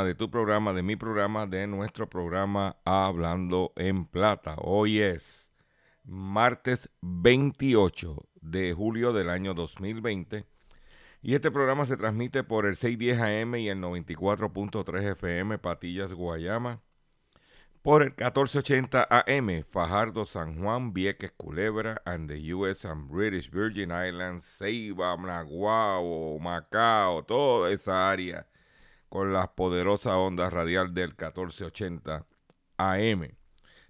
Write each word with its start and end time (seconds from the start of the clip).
De 0.00 0.14
tu 0.14 0.30
programa, 0.30 0.72
de 0.72 0.82
mi 0.82 0.96
programa, 0.96 1.46
de 1.46 1.66
nuestro 1.66 2.08
programa 2.08 2.76
Hablando 2.86 3.74
en 3.76 4.06
Plata. 4.06 4.56
Hoy 4.56 5.00
es 5.00 5.50
martes 6.02 6.88
28 7.02 8.16
de 8.40 8.72
julio 8.72 9.12
del 9.12 9.28
año 9.28 9.52
2020 9.52 10.46
y 11.20 11.34
este 11.34 11.50
programa 11.50 11.84
se 11.84 11.98
transmite 11.98 12.42
por 12.42 12.64
el 12.64 12.76
610 12.76 13.20
AM 13.20 13.54
y 13.56 13.68
el 13.68 13.80
94.3 13.82 15.12
FM 15.12 15.58
Patillas 15.58 16.14
Guayama, 16.14 16.80
por 17.82 18.00
el 18.00 18.08
1480 18.08 19.06
AM 19.10 19.62
Fajardo 19.62 20.24
San 20.24 20.58
Juan 20.62 20.94
Vieques 20.94 21.32
Culebra 21.32 22.00
and 22.06 22.30
the 22.30 22.54
US 22.54 22.86
and 22.86 23.10
British 23.10 23.50
Virgin 23.50 23.90
Islands, 23.90 24.58
Ceiba, 24.58 25.14
Naguao, 25.18 26.38
Macao, 26.40 27.24
toda 27.24 27.70
esa 27.70 28.10
área 28.10 28.46
con 29.12 29.30
las 29.34 29.48
poderosas 29.48 30.14
ondas 30.14 30.50
radial 30.50 30.94
del 30.94 31.10
1480 31.10 32.24
AM. 32.78 33.28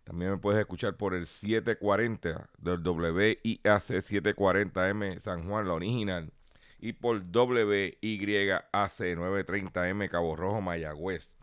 También 0.03 0.33
me 0.33 0.37
puedes 0.39 0.59
escuchar 0.59 0.97
por 0.97 1.15
el 1.15 1.27
740 1.27 2.51
del 2.59 2.81
WIAC 2.85 3.63
740M 3.63 5.21
San 5.21 5.49
Juan, 5.49 5.69
la 5.69 5.75
original, 5.75 6.33
y 6.81 6.95
por 6.95 7.19
WYAC 7.19 8.69
930M 8.73 10.09
Cabo 10.11 10.35
Rojo, 10.35 10.61
Mayagüez. 10.61 11.37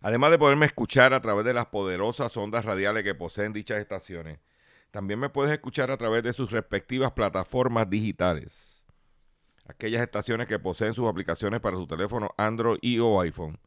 Además 0.00 0.30
de 0.30 0.38
poderme 0.38 0.64
escuchar 0.64 1.12
a 1.12 1.20
través 1.20 1.44
de 1.44 1.52
las 1.52 1.66
poderosas 1.66 2.34
ondas 2.38 2.64
radiales 2.64 3.04
que 3.04 3.14
poseen 3.14 3.52
dichas 3.52 3.78
estaciones, 3.78 4.38
también 4.90 5.20
me 5.20 5.28
puedes 5.28 5.52
escuchar 5.52 5.90
a 5.90 5.98
través 5.98 6.22
de 6.22 6.32
sus 6.32 6.50
respectivas 6.50 7.12
plataformas 7.12 7.90
digitales. 7.90 8.81
Aquellas 9.72 10.02
estaciones 10.02 10.46
que 10.46 10.58
poseen 10.58 10.94
sus 10.94 11.08
aplicaciones 11.08 11.60
para 11.60 11.76
su 11.76 11.86
teléfono 11.86 12.34
Android 12.36 12.78
y 12.82 12.98
o 12.98 13.20
iPhone. 13.20 13.58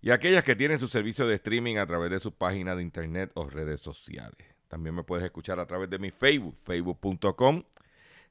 Y 0.00 0.10
aquellas 0.10 0.44
que 0.44 0.54
tienen 0.54 0.78
su 0.78 0.88
servicio 0.88 1.26
de 1.26 1.34
streaming 1.36 1.76
a 1.76 1.86
través 1.86 2.10
de 2.10 2.20
sus 2.20 2.32
páginas 2.32 2.76
de 2.76 2.82
internet 2.82 3.32
o 3.34 3.48
redes 3.48 3.80
sociales. 3.80 4.46
También 4.68 4.94
me 4.94 5.02
puedes 5.02 5.24
escuchar 5.24 5.58
a 5.58 5.66
través 5.66 5.88
de 5.90 5.98
mi 5.98 6.10
Facebook, 6.10 6.54
facebook.com 6.56 7.62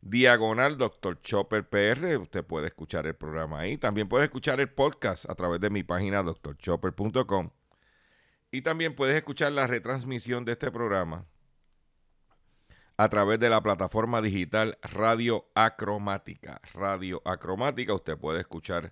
diagonal 0.01 0.77
Dr. 0.77 1.21
Chopper 1.21 1.67
PR. 1.67 2.17
Usted 2.17 2.45
puede 2.45 2.67
escuchar 2.67 3.07
el 3.07 3.15
programa 3.15 3.59
ahí. 3.59 3.77
También 3.77 4.07
puede 4.07 4.25
escuchar 4.25 4.59
el 4.59 4.69
podcast 4.69 5.29
a 5.29 5.35
través 5.35 5.59
de 5.59 5.69
mi 5.69 5.83
página 5.83 6.23
drchopper.com. 6.23 7.49
Y 8.51 8.61
también 8.61 8.95
puedes 8.95 9.15
escuchar 9.15 9.51
la 9.51 9.67
retransmisión 9.67 10.45
de 10.45 10.53
este 10.53 10.71
programa 10.71 11.25
a 12.97 13.09
través 13.09 13.39
de 13.39 13.49
la 13.49 13.61
plataforma 13.61 14.21
digital 14.21 14.79
Radio 14.81 15.45
Acromática. 15.53 16.59
Radio 16.73 17.21
Acromática, 17.25 17.93
usted 17.93 18.17
puede 18.17 18.39
escuchar 18.39 18.91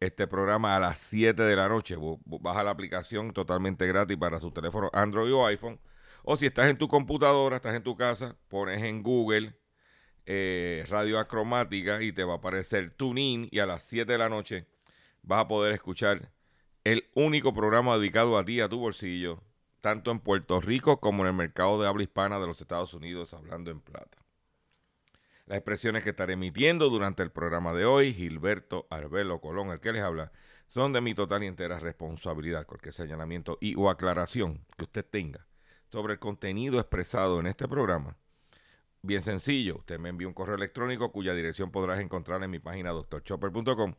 este 0.00 0.26
programa 0.26 0.74
a 0.74 0.80
las 0.80 0.98
7 0.98 1.42
de 1.42 1.54
la 1.54 1.68
noche. 1.68 1.96
Baja 2.24 2.64
la 2.64 2.70
aplicación 2.70 3.32
totalmente 3.34 3.86
gratis 3.86 4.16
para 4.16 4.40
su 4.40 4.50
teléfono 4.50 4.90
Android 4.94 5.34
o 5.34 5.44
iPhone. 5.44 5.78
O 6.22 6.36
si 6.36 6.46
estás 6.46 6.70
en 6.70 6.78
tu 6.78 6.88
computadora, 6.88 7.56
estás 7.56 7.74
en 7.74 7.82
tu 7.82 7.94
casa, 7.96 8.34
pones 8.48 8.82
en 8.82 9.02
Google 9.02 9.54
eh, 10.24 10.86
radio 10.88 11.18
acromática 11.18 12.02
y 12.02 12.12
te 12.12 12.24
va 12.24 12.34
a 12.34 12.36
aparecer 12.36 12.92
TuneIn 12.96 13.48
y 13.50 13.58
a 13.58 13.66
las 13.66 13.82
7 13.82 14.10
de 14.10 14.18
la 14.18 14.30
noche 14.30 14.66
vas 15.22 15.40
a 15.40 15.48
poder 15.48 15.74
escuchar 15.74 16.32
el 16.82 17.10
único 17.14 17.52
programa 17.52 17.98
dedicado 17.98 18.38
a 18.38 18.44
ti, 18.44 18.62
a 18.62 18.70
tu 18.70 18.78
bolsillo, 18.78 19.42
tanto 19.84 20.10
en 20.10 20.18
Puerto 20.18 20.62
Rico 20.62 20.98
como 20.98 21.24
en 21.24 21.28
el 21.28 21.34
mercado 21.34 21.78
de 21.78 21.86
habla 21.86 22.04
hispana 22.04 22.40
de 22.40 22.46
los 22.46 22.58
Estados 22.58 22.94
Unidos, 22.94 23.34
hablando 23.34 23.70
en 23.70 23.82
plata. 23.82 24.16
Las 25.44 25.58
expresiones 25.58 26.02
que 26.02 26.08
estaré 26.08 26.32
emitiendo 26.32 26.88
durante 26.88 27.22
el 27.22 27.30
programa 27.30 27.74
de 27.74 27.84
hoy, 27.84 28.14
Gilberto 28.14 28.86
Arbelo 28.88 29.42
Colón, 29.42 29.68
el 29.72 29.80
que 29.80 29.92
les 29.92 30.02
habla, 30.02 30.32
son 30.68 30.94
de 30.94 31.02
mi 31.02 31.14
total 31.14 31.44
y 31.44 31.48
entera 31.48 31.78
responsabilidad. 31.80 32.64
Cualquier 32.64 32.94
señalamiento 32.94 33.58
y 33.60 33.74
o 33.74 33.90
aclaración 33.90 34.64
que 34.78 34.84
usted 34.84 35.04
tenga 35.04 35.46
sobre 35.92 36.14
el 36.14 36.18
contenido 36.18 36.80
expresado 36.80 37.38
en 37.38 37.46
este 37.46 37.68
programa 37.68 38.16
Bien 39.02 39.22
sencillo, 39.22 39.76
usted 39.80 39.98
me 39.98 40.08
envía 40.08 40.26
un 40.26 40.32
correo 40.32 40.54
electrónico 40.54 41.12
cuya 41.12 41.34
dirección 41.34 41.70
podrás 41.70 42.00
encontrar 42.00 42.42
en 42.42 42.50
mi 42.50 42.58
página 42.58 42.88
doctorchopper.com 42.88 43.96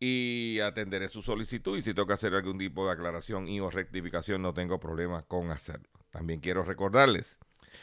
y 0.00 0.60
atenderé 0.60 1.08
su 1.08 1.22
solicitud 1.22 1.76
y 1.76 1.82
si 1.82 1.94
toca 1.94 2.14
hacer 2.14 2.34
algún 2.34 2.58
tipo 2.58 2.86
de 2.86 2.92
aclaración 2.92 3.48
y 3.48 3.60
o 3.60 3.70
rectificación 3.70 4.42
no 4.42 4.54
tengo 4.54 4.78
problema 4.78 5.22
con 5.22 5.50
hacerlo. 5.50 5.88
También 6.10 6.40
quiero 6.40 6.62
recordarles 6.62 7.38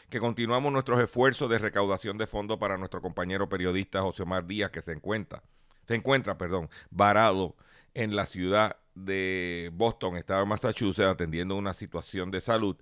que 0.10 0.20
continuamos 0.20 0.72
nuestros 0.72 1.02
esfuerzos 1.02 1.50
de 1.50 1.60
recaudación 1.60 2.18
de 2.18 2.28
fondos 2.28 2.58
para 2.58 2.78
nuestro 2.78 3.02
compañero 3.02 3.50
periodista 3.50 4.02
José 4.02 4.24
Omar 4.24 4.46
Díaz 4.46 4.72
que 4.72 4.82
se 4.82 4.94
encuentra, 4.94 5.44
se 5.86 5.96
encuentra, 5.96 6.38
perdón, 6.38 6.70
varado 6.90 7.56
en 7.94 8.16
la 8.16 8.26
ciudad 8.26 8.78
de 8.94 9.70
Boston, 9.74 10.18
estado 10.18 10.42
de 10.42 10.46
Massachusetts, 10.48 11.08
atendiendo 11.08 11.56
una 11.56 11.74
situación 11.74 12.32
de 12.32 12.42
salud 12.42 12.78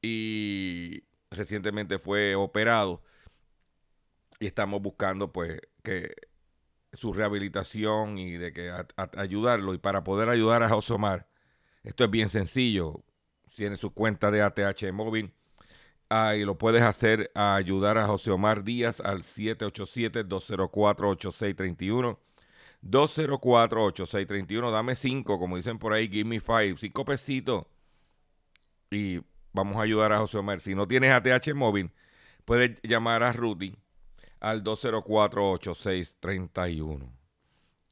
y 0.00 1.04
recientemente 1.30 1.98
fue 1.98 2.34
operado 2.34 3.02
y 4.40 4.46
estamos 4.46 4.80
buscando 4.82 5.30
pues 5.30 5.60
que 5.82 6.14
su 6.92 7.12
rehabilitación 7.12 8.18
y 8.18 8.32
de 8.32 8.52
que 8.52 8.72
ayudarlo 9.16 9.74
y 9.74 9.78
para 9.78 10.02
poder 10.04 10.28
ayudar 10.28 10.62
a 10.62 10.68
José 10.68 10.92
Omar 10.94 11.26
esto 11.82 12.04
es 12.04 12.10
bien 12.10 12.28
sencillo 12.28 13.02
tiene 13.54 13.76
su 13.76 13.92
cuenta 13.92 14.30
de 14.30 14.42
ATH 14.42 14.92
móvil 14.92 15.32
y 16.36 16.44
lo 16.44 16.58
puedes 16.58 16.82
hacer 16.82 17.30
a 17.34 17.54
ayudar 17.54 17.96
a 17.96 18.06
José 18.06 18.30
Omar 18.30 18.64
Díaz 18.64 19.00
al 19.00 19.22
787-204-8631 19.22 22.18
204-8631 22.82 24.70
dame 24.70 24.94
5 24.94 25.38
como 25.38 25.56
dicen 25.56 25.78
por 25.78 25.92
ahí 25.92 26.08
give 26.08 26.28
me 26.28 26.40
5 26.40 26.78
5 26.78 27.04
pesitos 27.04 27.66
y 28.92 29.20
vamos 29.52 29.76
a 29.76 29.82
ayudar 29.82 30.12
a 30.12 30.18
José 30.18 30.38
Omar. 30.38 30.60
Si 30.60 30.74
no 30.74 30.86
tienes 30.86 31.12
ATH 31.12 31.54
móvil, 31.54 31.90
puedes 32.44 32.80
llamar 32.82 33.22
a 33.22 33.32
Rudy 33.32 33.76
al 34.42 34.62
204-8631. 34.64 37.10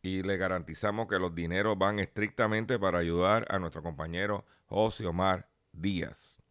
Y 0.03 0.23
le 0.23 0.37
garantizamos 0.37 1.09
que 1.09 1.19
los 1.19 1.35
dineros 1.35 1.79
van 1.79 1.99
estrictamente 2.01 2.79
para 2.79 2.99
ayudar 2.99 3.47
a 3.49 3.59
nuestro 3.59 3.83
compañero 3.83 4.45
José 4.67 5.07
Omar 5.07 5.49
Díaz. 5.73 6.43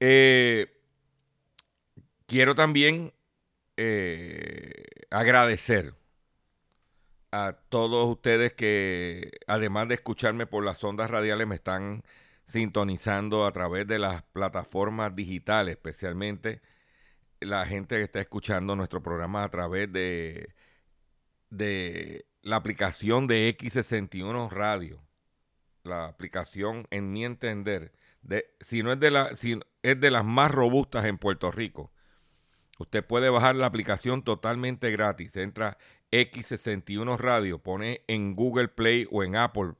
Eh, 0.00 0.66
quiero 2.26 2.54
también 2.56 3.12
eh, 3.76 4.82
agradecer 5.10 5.94
a 7.30 7.52
todos 7.68 8.08
ustedes 8.08 8.52
que, 8.54 9.30
además 9.46 9.86
de 9.88 9.94
escucharme 9.94 10.48
por 10.48 10.64
las 10.64 10.82
ondas 10.82 11.08
radiales, 11.08 11.46
me 11.46 11.54
están 11.54 12.02
sintonizando 12.46 13.46
a 13.46 13.52
través 13.52 13.86
de 13.86 14.00
las 14.00 14.24
plataformas 14.24 15.14
digitales, 15.14 15.76
especialmente 15.76 16.60
la 17.44 17.66
gente 17.66 17.96
que 17.96 18.02
está 18.02 18.20
escuchando 18.20 18.76
nuestro 18.76 19.02
programa 19.02 19.44
a 19.44 19.48
través 19.48 19.92
de, 19.92 20.54
de 21.50 22.26
la 22.42 22.56
aplicación 22.56 23.26
de 23.26 23.56
X61 23.56 24.50
Radio. 24.50 25.02
La 25.84 26.06
aplicación, 26.06 26.86
en 26.90 27.12
mi 27.12 27.24
entender, 27.24 27.92
de, 28.22 28.46
si 28.60 28.82
no 28.82 28.92
es 28.92 29.00
de, 29.00 29.10
la, 29.10 29.36
si 29.36 29.58
es 29.82 30.00
de 30.00 30.10
las 30.10 30.24
más 30.24 30.50
robustas 30.50 31.04
en 31.06 31.18
Puerto 31.18 31.50
Rico. 31.50 31.92
Usted 32.78 33.04
puede 33.04 33.30
bajar 33.30 33.56
la 33.56 33.66
aplicación 33.66 34.22
totalmente 34.22 34.90
gratis. 34.90 35.36
Entra 35.36 35.78
X61 36.10 37.18
Radio, 37.18 37.58
pone 37.58 38.02
en 38.06 38.34
Google 38.34 38.68
Play 38.68 39.06
o 39.10 39.22
en 39.22 39.36
Apple 39.36 39.74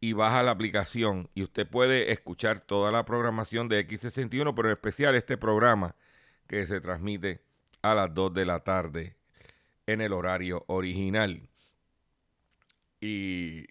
y 0.00 0.14
baja 0.14 0.42
la 0.42 0.50
aplicación 0.50 1.30
y 1.32 1.44
usted 1.44 1.66
puede 1.66 2.10
escuchar 2.12 2.60
toda 2.60 2.90
la 2.90 3.04
programación 3.04 3.68
de 3.68 3.86
X61, 3.86 4.52
pero 4.54 4.68
en 4.68 4.72
especial 4.72 5.14
este 5.14 5.36
programa 5.36 5.94
que 6.46 6.66
se 6.66 6.80
transmite 6.80 7.42
a 7.82 7.94
las 7.94 8.12
2 8.14 8.34
de 8.34 8.44
la 8.44 8.60
tarde 8.60 9.16
en 9.86 10.00
el 10.00 10.12
horario 10.12 10.64
original. 10.68 11.48
Y 13.00 13.66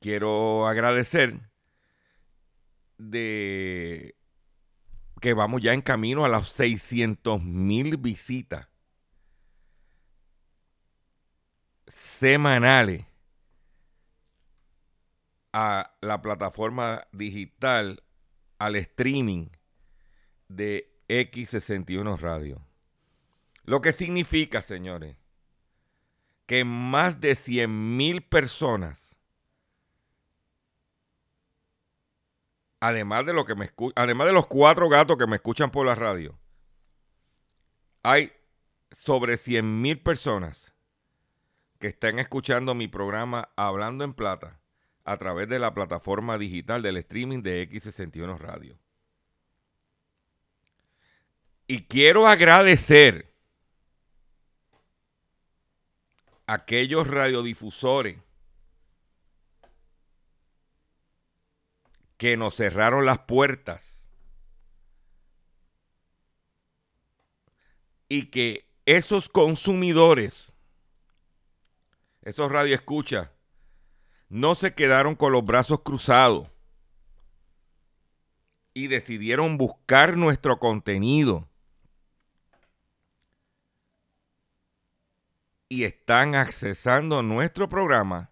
quiero 0.00 0.66
agradecer 0.66 1.40
de 2.98 4.16
que 5.20 5.34
vamos 5.34 5.62
ya 5.62 5.72
en 5.72 5.82
camino 5.82 6.24
a 6.24 6.28
las 6.28 6.48
600 6.48 7.42
mil 7.42 7.96
visitas 7.96 8.68
semanales 11.86 13.04
a 15.52 15.96
la 16.00 16.20
plataforma 16.20 17.06
digital, 17.12 18.02
al 18.58 18.76
streaming 18.76 19.48
de 20.48 20.95
X61 21.08 22.18
Radio. 22.18 22.62
Lo 23.64 23.80
que 23.80 23.92
significa, 23.92 24.62
señores, 24.62 25.16
que 26.46 26.64
más 26.64 27.20
de 27.20 27.34
100 27.34 27.96
mil 27.96 28.22
personas, 28.22 29.16
además 32.80 33.26
de, 33.26 33.32
lo 33.32 33.44
que 33.44 33.54
me 33.54 33.70
además 33.96 34.28
de 34.28 34.32
los 34.32 34.46
cuatro 34.46 34.88
gatos 34.88 35.16
que 35.16 35.26
me 35.26 35.36
escuchan 35.36 35.70
por 35.70 35.84
la 35.84 35.96
radio, 35.96 36.38
hay 38.02 38.32
sobre 38.92 39.36
100 39.36 39.82
mil 39.82 40.00
personas 40.00 40.72
que 41.80 41.88
están 41.88 42.18
escuchando 42.20 42.74
mi 42.74 42.88
programa 42.88 43.50
Hablando 43.56 44.04
en 44.04 44.14
Plata 44.14 44.60
a 45.04 45.16
través 45.16 45.48
de 45.48 45.58
la 45.58 45.74
plataforma 45.74 46.38
digital 46.38 46.82
del 46.82 46.96
streaming 46.98 47.42
de 47.42 47.68
X61 47.68 48.38
Radio. 48.38 48.78
Y 51.66 51.84
quiero 51.84 52.28
agradecer 52.28 53.34
a 56.46 56.54
aquellos 56.54 57.08
radiodifusores 57.08 58.18
que 62.16 62.36
nos 62.36 62.54
cerraron 62.54 63.04
las 63.04 63.18
puertas 63.20 64.08
y 68.08 68.26
que 68.26 68.70
esos 68.86 69.28
consumidores, 69.28 70.52
esos 72.22 72.50
radioescuchas, 72.50 73.30
no 74.28 74.54
se 74.54 74.74
quedaron 74.74 75.16
con 75.16 75.32
los 75.32 75.44
brazos 75.44 75.80
cruzados 75.82 76.48
y 78.72 78.86
decidieron 78.86 79.56
buscar 79.56 80.16
nuestro 80.16 80.58
contenido 80.58 81.48
y 85.68 85.84
están 85.84 86.34
accesando 86.34 87.22
nuestro 87.22 87.68
programa 87.68 88.30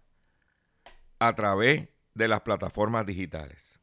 a 1.19 1.33
través 1.33 1.89
de 2.13 2.27
las 2.27 2.41
plataformas 2.41 3.05
digitales. 3.05 3.79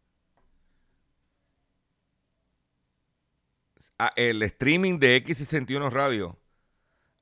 El 4.17 4.43
streaming 4.43 4.99
de 4.99 5.23
X61 5.23 5.91
Radio 5.91 6.39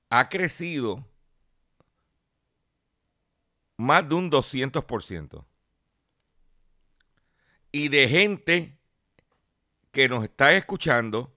ha 0.08 0.28
crecido 0.28 1.04
más 3.76 4.08
de 4.08 4.14
un 4.14 4.30
200%. 4.30 5.44
Y 7.72 7.88
de 7.88 8.08
gente 8.08 8.78
que 9.90 10.08
nos 10.08 10.24
está 10.24 10.52
escuchando 10.52 11.32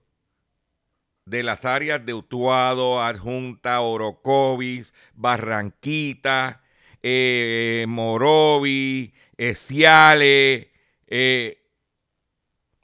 de 1.26 1.42
las 1.42 1.64
áreas 1.64 2.04
de 2.04 2.14
Utuado, 2.14 3.02
Adjunta, 3.02 3.80
Orocovis, 3.80 4.92
Barranquita, 5.14 6.62
eh, 7.02 7.86
Morovi, 7.88 9.14
eh, 11.06 11.62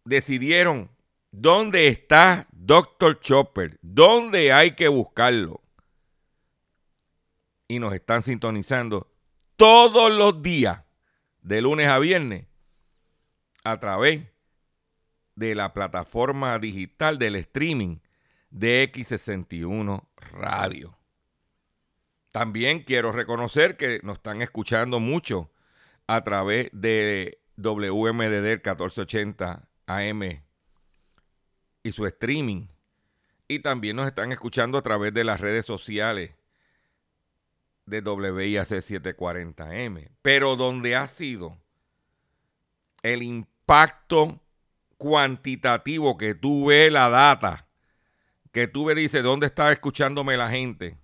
decidieron 0.05 0.91
dónde 1.31 1.89
está 1.89 2.47
Dr. 2.53 3.19
Chopper, 3.21 3.79
dónde 3.83 4.53
hay 4.53 4.73
que 4.73 4.89
buscarlo. 4.89 5.61
Y 7.69 7.79
nos 7.79 7.93
están 7.93 8.23
sintonizando 8.23 9.13
todos 9.57 10.11
los 10.11 10.43
días, 10.43 10.83
de 11.43 11.63
lunes 11.63 11.89
a 11.89 11.99
viernes, 11.99 12.47
a 13.65 13.79
través 13.79 14.23
de 15.37 15.55
la 15.55 15.73
plataforma 15.73 16.59
digital 16.59 17.19
del 17.19 17.37
streaming 17.37 17.99
de 18.51 18.91
X61 18.93 20.07
Radio. 20.17 20.97
También 22.33 22.85
quiero 22.85 23.13
reconocer 23.13 23.77
que 23.77 24.01
nos 24.03 24.19
están 24.19 24.43
escuchando 24.43 25.01
mucho 25.01 25.51
a 26.07 26.23
través 26.23 26.71
de 26.73 27.41
WMDD 27.57 28.63
1480 28.65 29.69
AM 29.87 30.43
y 31.83 31.93
su 31.93 32.07
streaming. 32.07 32.67
Y 33.49 33.61
también 33.61 33.97
nos 33.97 34.07
están 34.07 34.31
escuchando 34.31 34.79
a 34.79 34.83
través 34.83 35.13
de 35.13 35.25
las 35.25 35.41
redes 35.41 35.67
sociales 35.67 36.33
de 37.87 38.01
WIAC 38.01 38.69
740M. 38.69 40.11
Pero 40.23 40.55
donde 40.55 40.95
ha 40.95 41.09
sido 41.09 41.59
el 43.03 43.23
impacto 43.23 44.41
cuantitativo 44.99 46.17
que 46.17 46.35
tú 46.35 46.67
ves 46.67 46.93
la 46.93 47.09
data 47.09 47.67
que 48.53 48.67
tú 48.67 48.85
me 48.85 48.95
dices 48.95 49.23
dónde 49.23 49.47
está 49.47 49.71
escuchándome 49.73 50.37
la 50.37 50.51
gente 50.51 50.99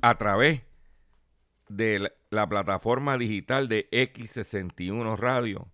a 0.00 0.16
través 0.16 0.62
de 1.68 2.10
la, 2.30 2.48
plataforma 2.48 3.16
digital 3.16 3.68
de 3.68 3.88
X61 3.90 5.16
Radio. 5.16 5.70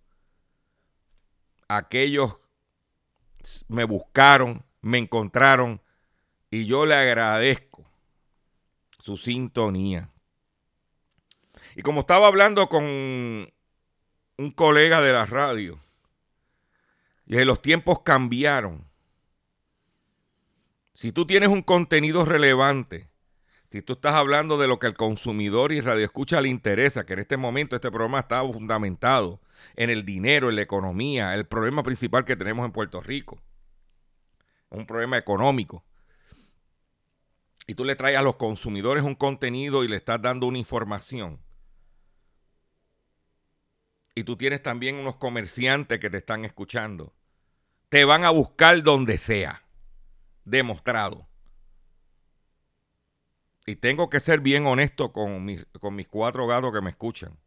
Aquellos 1.67 2.39
me 3.67 3.83
buscaron, 3.83 4.63
me 4.81 4.97
encontraron 4.97 5.81
y 6.49 6.65
yo 6.65 6.85
le 6.85 6.95
agradezco 6.95 7.83
su 8.99 9.17
sintonía. 9.17 10.09
Y 11.75 11.81
como 11.81 12.01
estaba 12.01 12.27
hablando 12.27 12.67
con 12.67 12.83
un 12.85 14.51
colega 14.55 15.01
de 15.01 15.13
la 15.13 15.25
radio, 15.25 15.79
y 17.39 17.45
los 17.45 17.61
tiempos 17.61 18.01
cambiaron. 18.01 18.85
Si 20.93 21.13
tú 21.13 21.25
tienes 21.25 21.47
un 21.47 21.61
contenido 21.61 22.25
relevante, 22.25 23.09
si 23.71 23.81
tú 23.81 23.93
estás 23.93 24.15
hablando 24.15 24.57
de 24.57 24.67
lo 24.67 24.79
que 24.79 24.87
el 24.87 24.95
consumidor 24.95 25.71
y 25.71 25.79
radio 25.79 26.03
escucha 26.03 26.41
le 26.41 26.49
interesa, 26.49 27.05
que 27.05 27.13
en 27.13 27.19
este 27.19 27.37
momento 27.37 27.77
este 27.77 27.89
programa 27.89 28.19
está 28.19 28.41
fundamentado 28.43 29.39
en 29.75 29.89
el 29.89 30.03
dinero, 30.03 30.49
en 30.49 30.57
la 30.57 30.63
economía, 30.63 31.33
el 31.33 31.47
problema 31.47 31.83
principal 31.83 32.25
que 32.25 32.35
tenemos 32.35 32.65
en 32.65 32.73
Puerto 32.73 32.99
Rico, 32.99 33.41
un 34.69 34.85
problema 34.85 35.17
económico. 35.17 35.85
Y 37.65 37.75
tú 37.75 37.85
le 37.85 37.95
traes 37.95 38.17
a 38.17 38.21
los 38.21 38.35
consumidores 38.35 39.05
un 39.05 39.15
contenido 39.15 39.85
y 39.85 39.87
le 39.87 39.95
estás 39.95 40.21
dando 40.21 40.47
una 40.47 40.57
información. 40.57 41.39
Y 44.15 44.25
tú 44.25 44.35
tienes 44.35 44.61
también 44.61 44.97
unos 44.97 45.15
comerciantes 45.15 45.97
que 45.97 46.09
te 46.09 46.17
están 46.17 46.43
escuchando 46.43 47.13
te 47.91 48.05
van 48.05 48.23
a 48.23 48.29
buscar 48.29 48.81
donde 48.83 49.17
sea. 49.17 49.65
Demostrado. 50.45 51.27
Y 53.65 53.75
tengo 53.75 54.09
que 54.09 54.21
ser 54.21 54.39
bien 54.39 54.65
honesto 54.65 55.11
con 55.11 55.43
mis, 55.43 55.65
con 55.81 55.95
mis 55.95 56.07
cuatro 56.07 56.47
gatos 56.47 56.71
que 56.73 56.79
me 56.79 56.91
escuchan. 56.91 57.37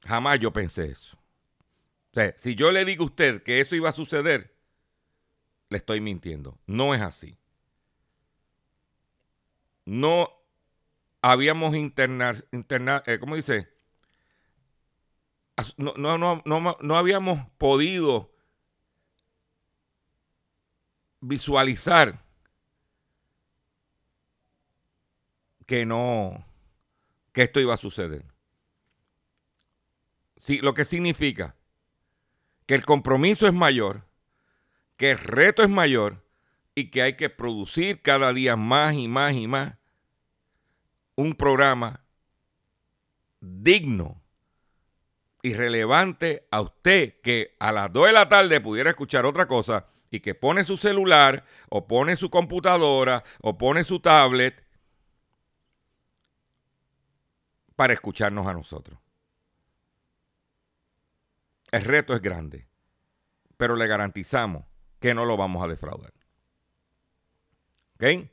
Jamás 0.00 0.40
yo 0.40 0.54
pensé 0.54 0.86
eso. 0.86 1.18
Si 2.36 2.54
yo 2.54 2.72
le 2.72 2.86
digo 2.86 3.04
a 3.04 3.08
usted 3.08 3.42
que 3.42 3.60
eso 3.60 3.76
iba 3.76 3.90
a 3.90 3.92
suceder, 3.92 4.56
le 5.68 5.76
estoy 5.76 6.00
mintiendo. 6.00 6.58
No 6.66 6.94
es 6.94 7.02
así. 7.02 7.36
No 9.84 10.30
habíamos 11.20 11.74
internar 11.74 12.42
eh, 13.06 13.18
¿cómo 13.20 13.36
dice? 13.36 13.71
No, 15.76 15.94
no, 15.96 16.42
no, 16.44 16.76
no, 16.80 16.96
habíamos 16.96 17.46
podido 17.58 18.32
visualizar 21.20 22.24
que 25.66 25.86
no, 25.86 26.44
que 27.32 27.42
esto 27.42 27.60
iba 27.60 27.74
a 27.74 27.78
suceder. 27.78 28.24
Sí, 30.36 30.58
lo 30.58 30.74
que 30.74 30.84
significa 30.84 31.54
que 32.66 32.74
el 32.74 32.84
compromiso 32.84 33.46
es 33.46 33.52
mayor, 33.52 34.06
que 34.96 35.12
el 35.12 35.18
reto 35.18 35.62
es 35.62 35.68
mayor, 35.68 36.22
y 36.74 36.90
que 36.90 37.02
hay 37.02 37.16
que 37.16 37.30
producir 37.30 38.00
cada 38.02 38.32
día 38.32 38.56
más 38.56 38.94
y 38.94 39.08
más 39.08 39.34
y 39.34 39.46
más 39.46 39.76
un 41.14 41.34
programa 41.34 42.04
digno 43.40 44.21
y 45.42 45.54
relevante 45.54 46.46
a 46.52 46.60
usted 46.60 47.20
que 47.20 47.56
a 47.58 47.72
las 47.72 47.92
2 47.92 48.06
de 48.06 48.12
la 48.12 48.28
tarde 48.28 48.60
pudiera 48.60 48.90
escuchar 48.90 49.26
otra 49.26 49.48
cosa 49.48 49.86
y 50.08 50.20
que 50.20 50.36
pone 50.36 50.62
su 50.62 50.76
celular 50.76 51.44
o 51.68 51.88
pone 51.88 52.14
su 52.14 52.30
computadora 52.30 53.24
o 53.40 53.58
pone 53.58 53.82
su 53.82 53.98
tablet 53.98 54.64
para 57.74 57.92
escucharnos 57.92 58.46
a 58.46 58.54
nosotros. 58.54 59.00
El 61.72 61.84
reto 61.84 62.14
es 62.14 62.22
grande, 62.22 62.68
pero 63.56 63.74
le 63.74 63.86
garantizamos 63.88 64.64
que 65.00 65.14
no 65.14 65.24
lo 65.24 65.36
vamos 65.36 65.64
a 65.64 65.68
defraudar. 65.68 66.12
¿Ok? 67.94 68.30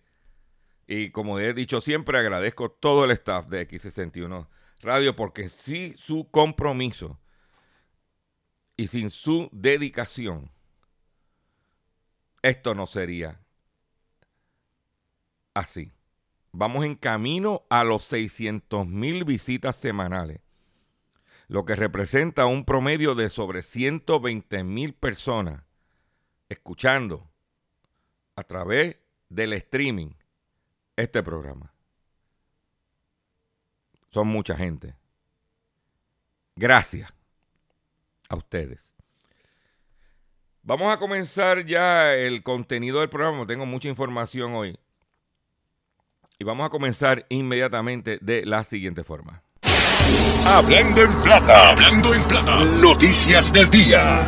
Y 0.86 1.10
como 1.12 1.40
he 1.40 1.54
dicho 1.54 1.82
siempre, 1.82 2.20
agradezco 2.20 2.70
todo 2.70 3.06
el 3.06 3.12
staff 3.12 3.48
de 3.48 3.68
X61 3.68 4.48
Radio 4.82 5.16
porque 5.16 5.50
sin 5.50 5.98
su 5.98 6.30
compromiso 6.32 7.20
y 8.78 8.88
sin 8.88 9.10
su 9.10 9.50
dedicación, 9.52 10.52
esto 12.42 12.74
no 12.74 12.86
sería 12.88 13.42
así. 15.54 15.92
Vamos 16.52 16.86
en 16.86 16.96
camino 16.96 17.66
a 17.70 17.84
los 17.84 18.04
600 18.06 18.88
mil 18.88 19.26
visitas 19.26 19.76
semanales, 19.76 20.40
lo 21.48 21.66
que 21.66 21.76
representa 21.76 22.46
un 22.46 22.64
promedio 22.64 23.16
de 23.16 23.30
sobre 23.30 23.62
120 23.62 24.64
mil 24.64 24.94
personas 24.94 25.64
escuchando 26.48 27.30
a 28.36 28.44
través 28.44 28.98
del 29.28 29.54
streaming 29.54 30.12
este 30.96 31.22
programa. 31.22 31.74
Son 34.12 34.28
mucha 34.28 34.56
gente. 34.56 34.96
Gracias 36.56 37.14
a 38.28 38.36
ustedes. 38.36 38.94
Vamos 40.62 40.94
a 40.94 40.98
comenzar 40.98 41.66
ya 41.66 42.14
el 42.14 42.44
contenido 42.44 43.00
del 43.00 43.10
programa. 43.10 43.46
Tengo 43.48 43.66
mucha 43.66 43.88
información 43.88 44.54
hoy. 44.54 44.78
Y 46.38 46.44
vamos 46.44 46.66
a 46.66 46.70
comenzar 46.70 47.26
inmediatamente 47.30 48.18
de 48.22 48.46
la 48.46 48.64
siguiente 48.64 49.04
forma. 49.04 49.42
Hablando 50.46 51.02
en 51.02 51.22
plata, 51.22 51.70
hablando 51.70 52.14
en 52.14 52.24
plata. 52.28 52.66
Noticias 52.66 53.52
del 53.52 53.70
día. 53.70 54.20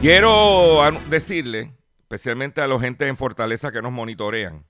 Quiero 0.00 0.82
decirle, 1.08 1.72
especialmente 2.02 2.60
a 2.60 2.66
los 2.66 2.80
gente 2.80 3.08
en 3.08 3.16
Fortaleza 3.16 3.72
que 3.72 3.82
nos 3.82 3.92
monitorean, 3.92 4.64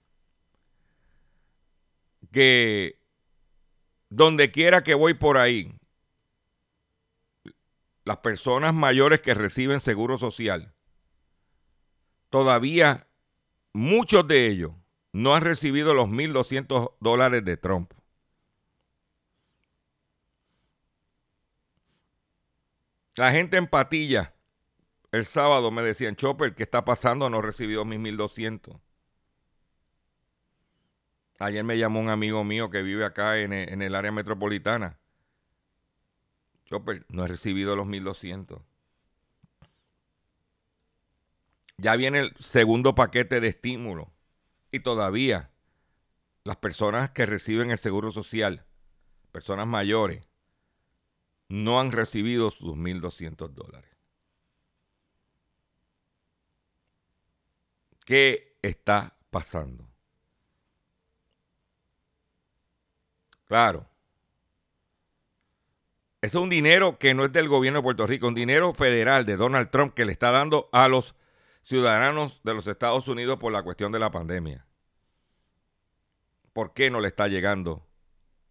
que 2.36 3.00
donde 4.10 4.50
quiera 4.50 4.82
que 4.82 4.92
voy 4.92 5.14
por 5.14 5.38
ahí, 5.38 5.74
las 8.04 8.18
personas 8.18 8.74
mayores 8.74 9.22
que 9.22 9.32
reciben 9.32 9.80
seguro 9.80 10.18
social, 10.18 10.74
todavía 12.28 13.06
muchos 13.72 14.28
de 14.28 14.48
ellos 14.48 14.74
no 15.12 15.34
han 15.34 15.44
recibido 15.44 15.94
los 15.94 16.08
1.200 16.08 16.96
dólares 17.00 17.42
de 17.42 17.56
Trump. 17.56 17.90
La 23.14 23.32
gente 23.32 23.56
en 23.56 23.66
patilla 23.66 24.34
el 25.10 25.24
sábado 25.24 25.70
me 25.70 25.80
decían, 25.80 26.16
Chopper, 26.16 26.54
¿qué 26.54 26.64
está 26.64 26.84
pasando? 26.84 27.30
No 27.30 27.38
he 27.38 27.42
recibido 27.42 27.86
mis 27.86 27.98
1.200. 27.98 28.78
Ayer 31.38 31.64
me 31.64 31.78
llamó 31.78 32.00
un 32.00 32.08
amigo 32.08 32.44
mío 32.44 32.70
que 32.70 32.82
vive 32.82 33.04
acá 33.04 33.38
en 33.38 33.52
el, 33.52 33.68
en 33.68 33.82
el 33.82 33.94
área 33.94 34.12
metropolitana. 34.12 34.98
Chopper, 36.64 37.04
no 37.08 37.24
he 37.24 37.28
recibido 37.28 37.76
los 37.76 37.86
1200. 37.86 38.62
Ya 41.78 41.94
viene 41.96 42.20
el 42.20 42.36
segundo 42.38 42.94
paquete 42.94 43.40
de 43.40 43.48
estímulo. 43.48 44.10
Y 44.72 44.80
todavía 44.80 45.50
las 46.46 46.56
personas 46.56 47.10
que 47.10 47.26
reciben 47.26 47.70
el 47.70 47.78
seguro 47.78 48.10
social, 48.10 48.64
personas 49.32 49.66
mayores, 49.66 50.28
no 51.48 51.80
han 51.80 51.92
recibido 51.92 52.50
sus 52.50 52.76
1.200 52.76 53.50
dólares. 53.50 53.90
¿Qué 58.04 58.56
está 58.62 59.16
pasando? 59.30 59.85
Claro. 63.46 63.88
Ese 66.20 66.38
es 66.38 66.42
un 66.42 66.50
dinero 66.50 66.98
que 66.98 67.14
no 67.14 67.24
es 67.24 67.32
del 67.32 67.48
gobierno 67.48 67.78
de 67.78 67.82
Puerto 67.84 68.06
Rico, 68.06 68.26
un 68.26 68.34
dinero 68.34 68.74
federal 68.74 69.24
de 69.26 69.36
Donald 69.36 69.70
Trump 69.70 69.94
que 69.94 70.04
le 70.04 70.12
está 70.12 70.30
dando 70.30 70.68
a 70.72 70.88
los 70.88 71.14
ciudadanos 71.62 72.40
de 72.42 72.54
los 72.54 72.66
Estados 72.66 73.06
Unidos 73.06 73.38
por 73.38 73.52
la 73.52 73.62
cuestión 73.62 73.92
de 73.92 73.98
la 74.00 74.10
pandemia. 74.10 74.66
¿Por 76.52 76.72
qué 76.72 76.90
no 76.90 77.00
le 77.00 77.08
está 77.08 77.28
llegando 77.28 77.86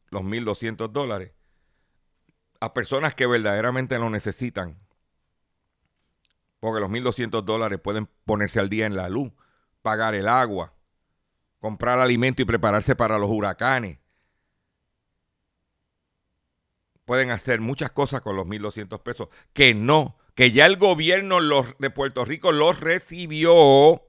los 0.10 0.22
1.200 0.22 0.92
dólares 0.92 1.34
a 2.62 2.74
personas 2.74 3.16
que 3.16 3.26
verdaderamente 3.26 3.98
lo 4.00 4.10
necesitan? 4.10 4.80
Porque 6.60 6.80
los 6.80 6.90
1.200 6.90 7.44
dólares 7.44 7.80
pueden 7.80 8.08
ponerse 8.24 8.60
al 8.60 8.70
día 8.70 8.86
en 8.86 8.96
la 8.96 9.10
luz, 9.10 9.34
pagar 9.82 10.16
el 10.16 10.30
agua, 10.30 10.74
comprar 11.60 12.00
alimento 12.00 12.42
y 12.42 12.46
prepararse 12.46 12.96
para 12.96 13.18
los 13.18 13.30
huracanes 13.30 13.98
pueden 17.06 17.30
hacer 17.30 17.62
muchas 17.62 17.92
cosas 17.92 18.22
con 18.22 18.36
los 18.36 18.46
1.200 18.46 19.02
pesos 19.02 19.30
que 19.54 19.74
no, 19.74 20.18
que 20.34 20.52
ya 20.52 20.66
el 20.66 20.78
gobierno 20.78 21.40
de 21.80 21.90
Puerto 21.90 22.26
Rico 22.26 22.52
los 22.52 22.80
recibió. 22.80 24.02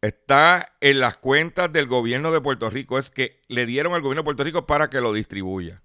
Está 0.00 0.74
en 0.80 0.98
las 0.98 1.18
cuentas 1.18 1.72
del 1.72 1.86
gobierno 1.86 2.32
de 2.32 2.40
Puerto 2.40 2.68
Rico. 2.68 2.98
Es 2.98 3.12
que 3.12 3.40
le 3.46 3.66
dieron 3.66 3.94
al 3.94 4.00
gobierno 4.00 4.22
de 4.22 4.24
Puerto 4.24 4.42
Rico 4.42 4.66
para 4.66 4.90
que 4.90 5.00
lo 5.00 5.12
distribuya. 5.12 5.80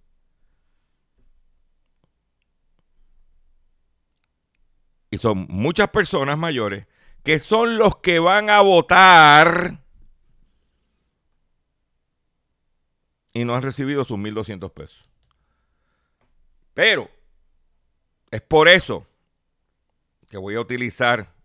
Y 5.11 5.19
son 5.19 5.45
muchas 5.49 5.89
personas 5.89 6.37
mayores 6.37 6.87
que 7.23 7.39
son 7.39 7.77
los 7.77 7.97
que 7.97 8.19
van 8.19 8.49
a 8.49 8.61
votar 8.61 9.83
y 13.37 13.45
no 13.45 13.55
han 13.55 13.61
recibido 13.61 14.03
sus 14.03 14.17
1.200 14.17 14.71
pesos. 14.73 15.07
Pero 16.73 17.07
es 18.31 18.41
por 18.41 18.67
eso 18.67 19.05
que 20.27 20.39
voy 20.39 20.55
a 20.55 20.59
utilizar 20.59 21.35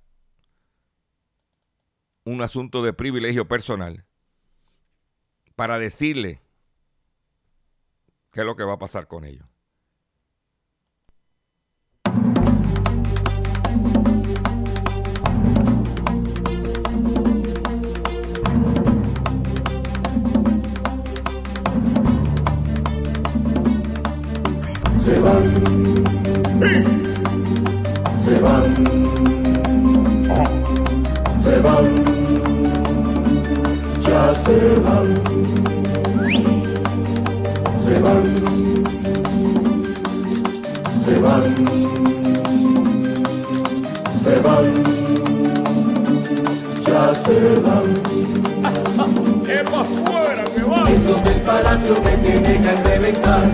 un 2.25 2.41
asunto 2.41 2.83
de 2.83 2.95
privilegio 2.95 3.47
personal 3.47 4.07
para 5.55 5.77
decirle 5.77 6.41
qué 8.31 8.41
es 8.41 8.47
lo 8.47 8.57
que 8.57 8.65
va 8.65 8.73
a 8.73 8.79
pasar 8.79 9.07
con 9.07 9.27
ellos. 9.27 9.47
Se 34.53 34.81
van, 34.81 35.09
se 37.79 37.95
van, 38.01 38.25
se 41.05 41.15
van, 41.21 41.45
se 44.23 44.35
van, 44.41 44.67
ya 46.87 47.15
se 47.15 47.39
van. 47.61 48.03
Esos 50.89 51.25
del 51.25 51.41
palacio 51.41 51.95
me 52.05 52.17
tienen 52.19 52.63
que 52.63 52.75
reventar 52.89 53.49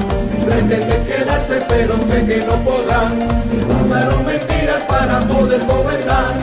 Pretenden 0.44 1.04
quedarse 1.04 1.62
pero 1.68 1.94
sé 2.10 2.26
que 2.26 2.38
no 2.46 2.56
podrán 2.64 3.18
Usaron 3.84 4.26
mentiras 4.26 4.82
para 4.88 5.20
poder 5.20 5.64
gobernar. 5.66 6.34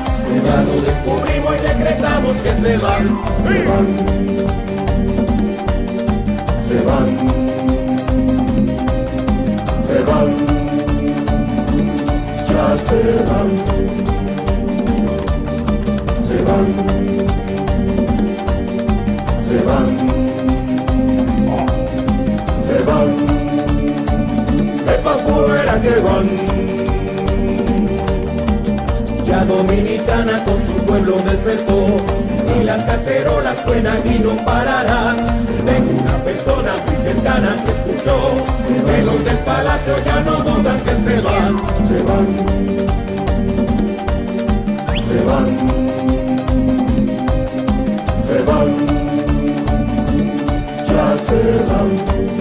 Lo 0.65 0.81
descubrimos 0.81 1.55
y 1.55 1.74
que 2.33 2.49
se 2.49 2.77
van, 2.77 3.05
se 3.43 3.63
van, 3.65 3.87
se 6.67 6.77
van, 6.87 7.07
se 9.85 9.97
van, 10.07 10.29
ya 12.49 12.65
se 12.87 13.01
van, 13.29 13.49
se 16.27 16.37
van, 16.47 16.67
se 19.47 19.57
van, 19.67 19.89
se 22.63 22.77
van, 22.89 23.09
que 24.85 24.95
pa' 25.03 25.17
fuera 25.25 25.75
que 25.81 25.95
van, 26.01 26.27
ya 29.25 29.45
dominicana 29.45 30.43
con 30.45 30.74
pueblo 30.85 31.17
despertó 31.25 31.97
y 32.59 32.63
las 32.63 32.83
cacerolas 32.83 33.57
suenan 33.65 34.01
y 34.05 34.19
no 34.19 34.35
pararán. 34.45 35.17
Tengo 35.65 36.01
una 36.01 36.23
persona 36.23 36.73
muy 36.85 36.95
cercana 37.03 37.55
que 37.63 37.71
escuchó 37.71 38.43
que 38.85 39.01
los 39.03 39.25
del 39.25 39.37
palacio 39.39 39.95
ya 40.05 40.21
no 40.21 40.35
dudan 40.37 40.79
que 40.81 40.95
se 40.95 41.21
van, 41.21 41.57
se 41.87 42.03
van, 42.03 42.27
se 45.07 45.23
van, 45.25 45.57
se 48.27 48.41
van, 48.43 48.69
ya 50.87 51.17
se 51.17 51.73
van. 51.73 52.34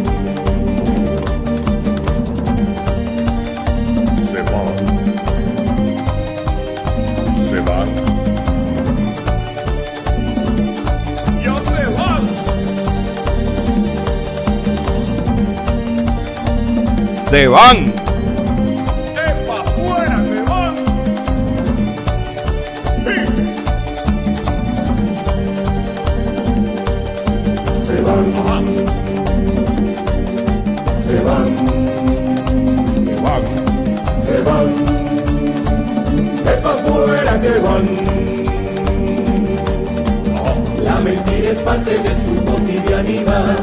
Mentira 41.03 41.51
es 41.51 41.59
parte 41.63 41.99
de 41.99 42.09
su 42.25 42.45
cotidianidad. 42.45 43.57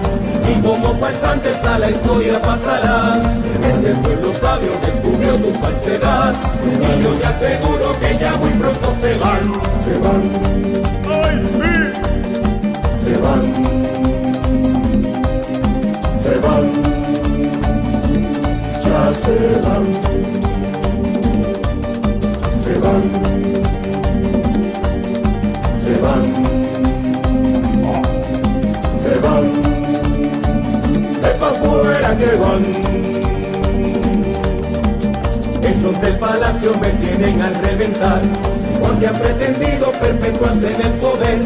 Y 0.50 0.62
como 0.62 0.94
falsantes 1.00 1.66
a 1.66 1.80
la 1.80 1.90
historia 1.90 2.42
pasará 2.42 3.21
falsedad. 5.72 6.36
Y 6.64 7.04
yo 7.04 7.12
te 7.14 7.26
aseguro 7.26 8.00
que 8.00 8.18
ya 8.18 8.36
muy 8.38 8.52
pronto 8.52 8.96
se 9.02 9.18
van, 9.18 9.54
se 9.84 9.98
van. 10.00 10.24
¡Ay, 11.24 11.36
sí! 11.58 11.74
Se 13.04 13.18
van. 13.18 13.42
Se 16.24 16.34
van. 16.40 16.66
Ya 18.84 19.14
se 19.24 19.36
van. 19.66 19.86
Se 22.64 22.74
van. 22.80 23.04
Se 25.84 25.94
van. 26.02 26.24
Se 29.00 29.14
van. 29.20 29.46
De 31.22 31.30
pa' 31.40 31.54
fuera 31.54 32.18
que 32.18 32.36
van 32.38 33.01
del 35.82 36.16
palacio 36.18 36.74
me 36.80 36.90
tienen 36.90 37.42
al 37.42 37.56
reventar, 37.56 38.22
porque 38.80 39.08
han 39.08 39.16
pretendido 39.16 39.92
perpetuarse 39.94 40.76
en 40.76 40.82
el 40.82 40.92
poder. 40.94 41.40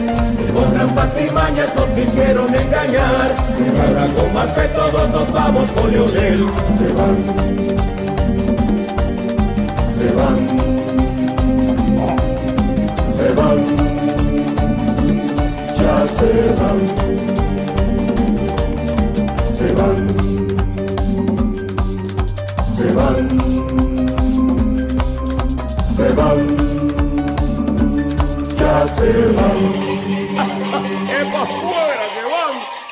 Con 0.54 0.74
trampas 0.74 1.10
y 1.18 1.34
mañas 1.34 1.70
nos 1.76 1.86
quisieron 1.90 2.54
engañar, 2.54 3.34
ahora 3.82 4.14
con 4.14 4.34
más 4.34 4.52
que 4.52 4.68
todos 4.70 5.10
nos 5.10 5.32
vamos 5.32 5.72
con 5.72 5.90
Leonel. 5.90 6.46
Se 6.78 6.94
van, 6.94 7.18
se 9.98 10.12
van, 10.14 10.38
se 13.16 13.32
van, 13.34 13.58
ya 15.78 16.08
se 16.18 16.62
van, 16.62 17.05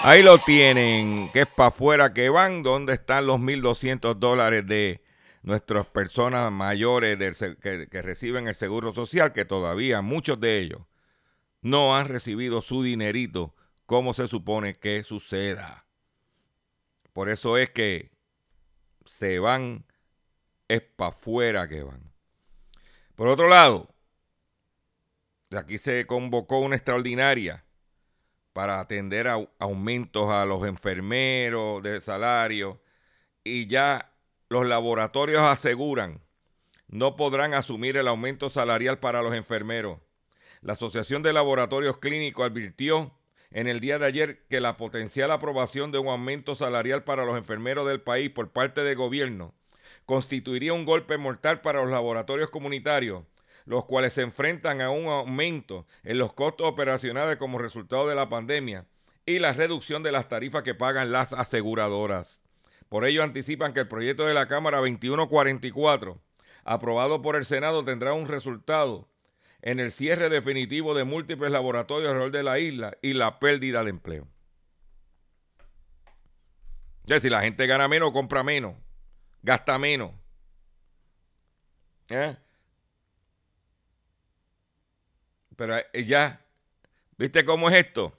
Ahí 0.05 0.21
lo 0.21 0.37
tienen, 0.37 1.29
que 1.31 1.41
es 1.41 1.47
para 1.47 1.69
afuera 1.69 2.13
que 2.13 2.29
van. 2.29 2.61
¿Dónde 2.61 2.93
están 2.93 3.25
los 3.25 3.39
1.200 3.39 4.15
dólares 4.15 4.67
de 4.67 5.01
nuestras 5.43 5.85
personas 5.85 6.51
mayores 6.51 7.17
que, 7.61 7.87
que 7.89 8.01
reciben 8.01 8.49
el 8.49 8.55
seguro 8.55 8.93
social? 8.93 9.31
Que 9.31 9.45
todavía 9.45 10.01
muchos 10.01 10.41
de 10.41 10.59
ellos 10.59 10.81
no 11.61 11.95
han 11.95 12.09
recibido 12.09 12.61
su 12.61 12.83
dinerito 12.83 13.55
como 13.85 14.13
se 14.13 14.27
supone 14.27 14.75
que 14.75 15.03
suceda. 15.03 15.85
Por 17.13 17.29
eso 17.29 17.57
es 17.57 17.69
que 17.69 18.11
se 19.05 19.39
van, 19.39 19.85
es 20.67 20.81
para 20.81 21.09
afuera 21.09 21.69
que 21.69 21.81
van. 21.81 22.11
Por 23.15 23.29
otro 23.29 23.47
lado, 23.47 23.92
aquí 25.55 25.77
se 25.77 26.05
convocó 26.05 26.59
una 26.59 26.75
extraordinaria 26.75 27.65
para 28.53 28.79
atender 28.79 29.27
a 29.27 29.37
aumentos 29.59 30.29
a 30.29 30.45
los 30.45 30.65
enfermeros 30.65 31.81
de 31.83 32.01
salario 32.01 32.81
y 33.43 33.67
ya 33.67 34.11
los 34.49 34.65
laboratorios 34.65 35.41
aseguran 35.41 36.21
no 36.93 37.15
podrán 37.15 37.55
asumir 37.55 37.97
el 37.97 38.07
aumento 38.07 38.51
salarial 38.51 38.99
para 38.99 39.23
los 39.23 39.33
enfermeros. 39.33 39.97
La 40.61 40.73
Asociación 40.73 41.23
de 41.23 41.33
Laboratorios 41.33 41.97
Clínicos 41.97 42.45
advirtió 42.45 43.17
en 43.49 43.67
el 43.67 43.79
día 43.79 43.97
de 43.97 44.05
ayer 44.05 44.45
que 44.47 44.61
la 44.61 44.77
potencial 44.77 45.31
aprobación 45.31 45.91
de 45.91 45.97
un 45.97 46.07
aumento 46.07 46.53
salarial 46.53 47.03
para 47.03 47.25
los 47.25 47.35
enfermeros 47.35 47.87
del 47.87 48.01
país 48.01 48.29
por 48.29 48.51
parte 48.51 48.83
del 48.83 48.95
gobierno 48.95 49.55
constituiría 50.05 50.73
un 50.73 50.85
golpe 50.85 51.17
mortal 51.17 51.61
para 51.61 51.81
los 51.81 51.89
laboratorios 51.89 52.51
comunitarios, 52.51 53.23
los 53.65 53.85
cuales 53.85 54.13
se 54.13 54.21
enfrentan 54.21 54.81
a 54.81 54.89
un 54.89 55.07
aumento 55.07 55.85
en 56.03 56.17
los 56.17 56.33
costos 56.33 56.67
operacionales 56.67 57.37
como 57.37 57.57
resultado 57.57 58.07
de 58.07 58.15
la 58.15 58.29
pandemia 58.29 58.85
y 59.25 59.39
la 59.39 59.53
reducción 59.53 60.03
de 60.03 60.11
las 60.11 60.27
tarifas 60.27 60.63
que 60.63 60.75
pagan 60.75 61.11
las 61.11 61.33
aseguradoras. 61.33 62.41
Por 62.89 63.05
ello 63.05 63.23
anticipan 63.23 63.73
que 63.73 63.81
el 63.81 63.87
proyecto 63.87 64.25
de 64.25 64.33
la 64.33 64.47
Cámara 64.47 64.77
2144, 64.77 66.21
aprobado 66.63 67.21
por 67.21 67.35
el 67.35 67.45
Senado, 67.45 67.83
tendrá 67.83 68.13
un 68.13 68.27
resultado 68.27 69.07
en 69.61 69.79
el 69.79 69.91
cierre 69.91 70.29
definitivo 70.29 70.93
de 70.93 71.05
múltiples 71.05 71.51
laboratorios 71.51 72.09
alrededor 72.09 72.31
de 72.31 72.43
la 72.43 72.59
isla 72.59 72.97
y 73.01 73.13
la 73.13 73.39
pérdida 73.39 73.83
de 73.83 73.89
empleo. 73.89 74.27
Es 77.03 77.15
decir, 77.15 77.31
la 77.31 77.41
gente 77.41 77.65
gana 77.67 77.87
menos, 77.87 78.11
compra 78.11 78.43
menos 78.43 78.75
gasta 79.43 79.77
menos. 79.77 80.11
¿Eh? 82.09 82.35
Pero 85.55 85.77
eh, 85.77 86.05
ya, 86.05 86.41
¿viste 87.17 87.45
cómo 87.45 87.69
es 87.69 87.75
esto? 87.75 88.17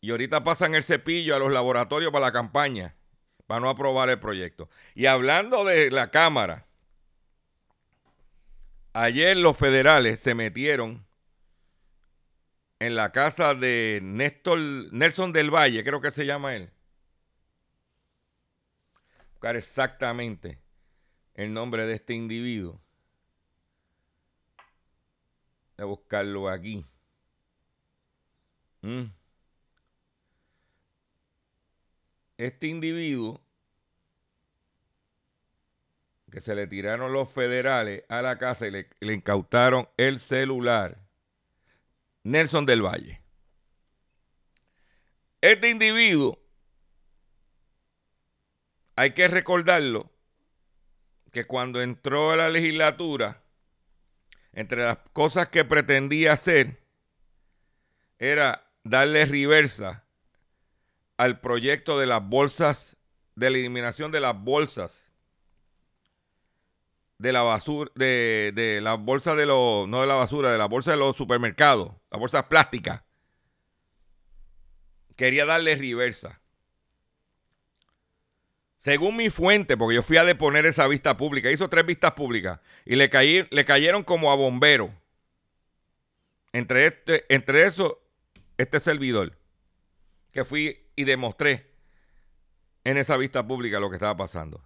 Y 0.00 0.10
ahorita 0.10 0.44
pasan 0.44 0.74
el 0.74 0.82
cepillo 0.82 1.36
a 1.36 1.38
los 1.38 1.52
laboratorios 1.52 2.12
para 2.12 2.26
la 2.26 2.32
campaña, 2.32 2.94
para 3.46 3.60
no 3.60 3.68
aprobar 3.68 4.08
el 4.08 4.18
proyecto. 4.18 4.68
Y 4.94 5.06
hablando 5.06 5.64
de 5.64 5.90
la 5.90 6.10
Cámara, 6.10 6.64
ayer 8.92 9.36
los 9.36 9.56
federales 9.56 10.20
se 10.20 10.34
metieron 10.34 11.04
en 12.78 12.96
la 12.96 13.12
casa 13.12 13.54
de 13.54 14.00
Néstor, 14.02 14.58
Nelson 14.58 15.32
del 15.32 15.54
Valle, 15.54 15.84
creo 15.84 16.00
que 16.00 16.10
se 16.10 16.24
llama 16.24 16.56
él 16.56 16.70
buscar 19.40 19.56
exactamente 19.56 20.58
el 21.32 21.54
nombre 21.54 21.86
de 21.86 21.94
este 21.94 22.12
individuo. 22.12 22.78
A 25.80 25.84
buscarlo 25.84 26.48
aquí. 26.48 26.84
Mm. 28.82 29.04
Este 32.36 32.66
individuo 32.66 33.40
que 36.30 36.40
se 36.40 36.54
le 36.54 36.66
tiraron 36.66 37.12
los 37.12 37.30
federales 37.30 38.04
a 38.08 38.22
la 38.22 38.38
casa 38.38 38.66
y 38.66 38.70
le, 38.70 38.88
le 39.00 39.14
incautaron 39.14 39.88
el 39.96 40.20
celular. 40.20 40.98
Nelson 42.22 42.66
del 42.66 42.82
Valle. 42.82 43.22
Este 45.40 45.70
individuo 45.70 46.38
hay 48.96 49.12
que 49.12 49.26
recordarlo 49.28 50.10
que 51.32 51.46
cuando 51.46 51.80
entró 51.80 52.32
a 52.32 52.36
la 52.36 52.50
legislatura, 52.50 53.42
entre 54.52 54.84
las 54.84 54.98
cosas 55.12 55.48
que 55.48 55.64
pretendía 55.64 56.32
hacer 56.32 56.82
era 58.18 58.66
darle 58.84 59.24
reversa 59.24 60.04
al 61.16 61.40
proyecto 61.40 61.98
de 61.98 62.06
las 62.06 62.26
bolsas, 62.26 62.96
de 63.34 63.50
la 63.50 63.58
eliminación 63.58 64.10
de 64.10 64.20
las 64.20 64.36
bolsas 64.38 65.10
de 67.20 67.32
la 67.32 67.42
basura, 67.42 67.90
de, 67.96 68.50
de 68.54 68.80
la 68.80 68.94
bolsa 68.94 69.34
de 69.34 69.44
los, 69.44 69.86
no 69.86 70.00
de 70.00 70.06
la 70.06 70.14
basura, 70.14 70.50
de 70.50 70.56
la 70.56 70.64
bolsa 70.64 70.92
de 70.92 70.96
los 70.96 71.16
supermercados, 71.16 71.92
la 72.10 72.16
bolsa 72.16 72.48
plástica. 72.48 73.04
Quería 75.16 75.44
darle 75.44 75.74
reversa. 75.74 76.39
Según 78.80 79.14
mi 79.18 79.28
fuente, 79.28 79.76
porque 79.76 79.96
yo 79.96 80.02
fui 80.02 80.16
a 80.16 80.24
deponer 80.24 80.64
esa 80.64 80.88
vista 80.88 81.18
pública, 81.18 81.50
hizo 81.50 81.68
tres 81.68 81.84
vistas 81.84 82.12
públicas 82.12 82.60
y 82.86 82.96
le, 82.96 83.10
caí, 83.10 83.46
le 83.50 83.64
cayeron 83.66 84.02
como 84.02 84.32
a 84.32 84.34
bombero. 84.34 84.90
Entre, 86.52 86.86
este, 86.86 87.26
entre 87.28 87.64
eso, 87.64 88.02
este 88.56 88.80
servidor, 88.80 89.36
que 90.32 90.46
fui 90.46 90.80
y 90.96 91.04
demostré 91.04 91.70
en 92.82 92.96
esa 92.96 93.18
vista 93.18 93.46
pública 93.46 93.80
lo 93.80 93.90
que 93.90 93.96
estaba 93.96 94.16
pasando. 94.16 94.62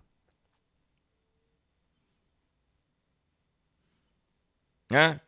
¿Ah? 4.91 5.21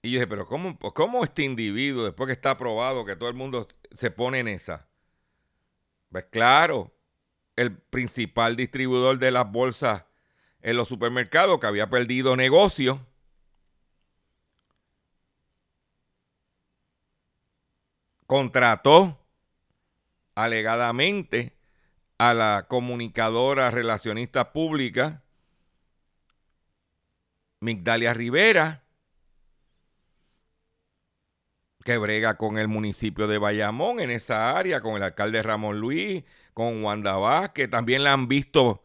Y 0.00 0.12
yo 0.12 0.14
dije, 0.14 0.26
pero 0.26 0.46
¿cómo, 0.46 0.78
¿cómo 0.78 1.24
este 1.24 1.42
individuo, 1.42 2.04
después 2.04 2.26
que 2.26 2.32
está 2.32 2.52
aprobado, 2.52 3.04
que 3.04 3.16
todo 3.16 3.28
el 3.28 3.34
mundo 3.34 3.68
se 3.92 4.10
pone 4.10 4.38
en 4.38 4.48
esa? 4.48 4.88
Pues 6.10 6.24
claro, 6.30 6.90
el 7.58 7.76
principal 7.76 8.54
distribuidor 8.54 9.18
de 9.18 9.32
las 9.32 9.50
bolsas 9.50 10.04
en 10.62 10.76
los 10.76 10.86
supermercados 10.86 11.58
que 11.58 11.66
había 11.66 11.90
perdido 11.90 12.36
negocio. 12.36 13.04
Contrató 18.26 19.18
alegadamente 20.34 21.56
a 22.18 22.32
la 22.32 22.66
comunicadora 22.68 23.70
relacionista 23.70 24.52
pública 24.52 25.22
Migdalia 27.60 28.14
Rivera, 28.14 28.84
que 31.84 31.96
brega 31.96 32.36
con 32.36 32.58
el 32.58 32.68
municipio 32.68 33.26
de 33.26 33.38
Bayamón 33.38 33.98
en 33.98 34.10
esa 34.10 34.56
área, 34.56 34.80
con 34.80 34.94
el 34.94 35.02
alcalde 35.02 35.42
Ramón 35.42 35.80
Luis, 35.80 36.22
con 36.58 36.82
Wanda 36.82 37.14
Vázquez, 37.14 37.70
también 37.70 38.02
la 38.02 38.12
han 38.12 38.26
visto 38.26 38.82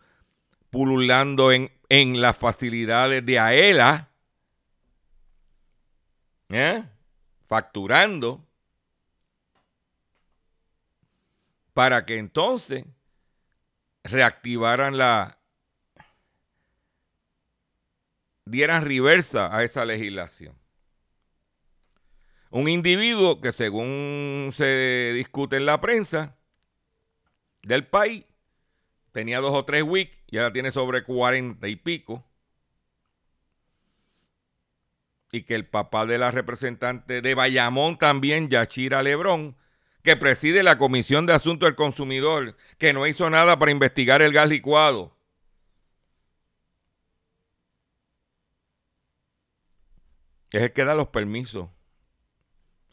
pululando 0.69 1.51
en, 1.51 1.71
en 1.89 2.21
las 2.21 2.37
facilidades 2.37 3.25
de 3.25 3.39
AELA, 3.39 4.11
¿eh? 6.49 6.83
facturando, 7.47 8.45
para 11.73 12.05
que 12.05 12.19
entonces 12.19 12.85
reactivaran 14.03 14.99
la, 14.99 15.39
dieran 18.45 18.85
reversa 18.85 19.57
a 19.57 19.63
esa 19.63 19.83
legislación. 19.83 20.55
Un 22.51 22.67
individuo 22.67 23.41
que 23.41 23.51
según 23.51 24.51
se 24.53 25.13
discute 25.15 25.57
en 25.57 25.65
la 25.65 25.81
prensa 25.81 26.37
del 27.63 27.87
país, 27.87 28.25
tenía 29.11 29.39
dos 29.39 29.53
o 29.53 29.65
tres 29.65 29.83
weeks 29.83 30.15
y 30.27 30.37
ahora 30.37 30.53
tiene 30.53 30.71
sobre 30.71 31.03
cuarenta 31.03 31.67
y 31.67 31.75
pico. 31.75 32.23
Y 35.31 35.43
que 35.43 35.55
el 35.55 35.67
papá 35.67 36.05
de 36.05 36.19
la 36.19 36.29
representante 36.29 37.21
de 37.21 37.33
Bayamón 37.33 37.97
también, 37.97 38.49
Yachira 38.49 39.01
Lebrón, 39.01 39.57
que 40.03 40.15
preside 40.15 40.61
la 40.61 40.77
Comisión 40.77 41.25
de 41.25 41.33
Asuntos 41.33 41.67
del 41.67 41.75
Consumidor, 41.75 42.55
que 42.77 42.93
no 42.93 43.07
hizo 43.07 43.29
nada 43.29 43.57
para 43.57 43.71
investigar 43.71 44.21
el 44.21 44.33
gas 44.33 44.49
licuado, 44.49 45.17
es 50.51 50.61
el 50.61 50.71
que 50.73 50.85
da 50.85 50.93
los 50.93 51.07
permisos, 51.07 51.69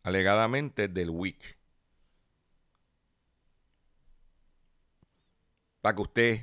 alegadamente, 0.03 0.89
del 0.89 1.11
WIC. 1.11 1.60
Para 5.81 5.97
que 5.97 6.03
usted 6.03 6.41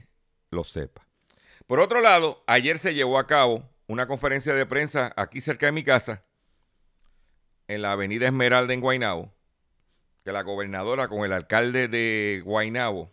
lo 0.49 0.63
sepa. 0.63 1.07
Por 1.67 1.79
otro 1.79 2.01
lado, 2.01 2.43
ayer 2.47 2.77
se 2.77 2.93
llevó 2.93 3.19
a 3.19 3.27
cabo 3.27 3.69
una 3.87 4.07
conferencia 4.07 4.53
de 4.53 4.65
prensa 4.65 5.13
aquí 5.15 5.41
cerca 5.41 5.65
de 5.65 5.71
mi 5.71 5.83
casa, 5.83 6.21
en 7.67 7.81
la 7.81 7.91
avenida 7.91 8.27
Esmeralda 8.27 8.73
en 8.73 8.81
Guaynabo, 8.81 9.33
que 10.23 10.31
la 10.31 10.43
gobernadora 10.43 11.07
con 11.07 11.25
el 11.25 11.33
alcalde 11.33 11.87
de 11.87 12.41
Guaynabo, 12.43 13.11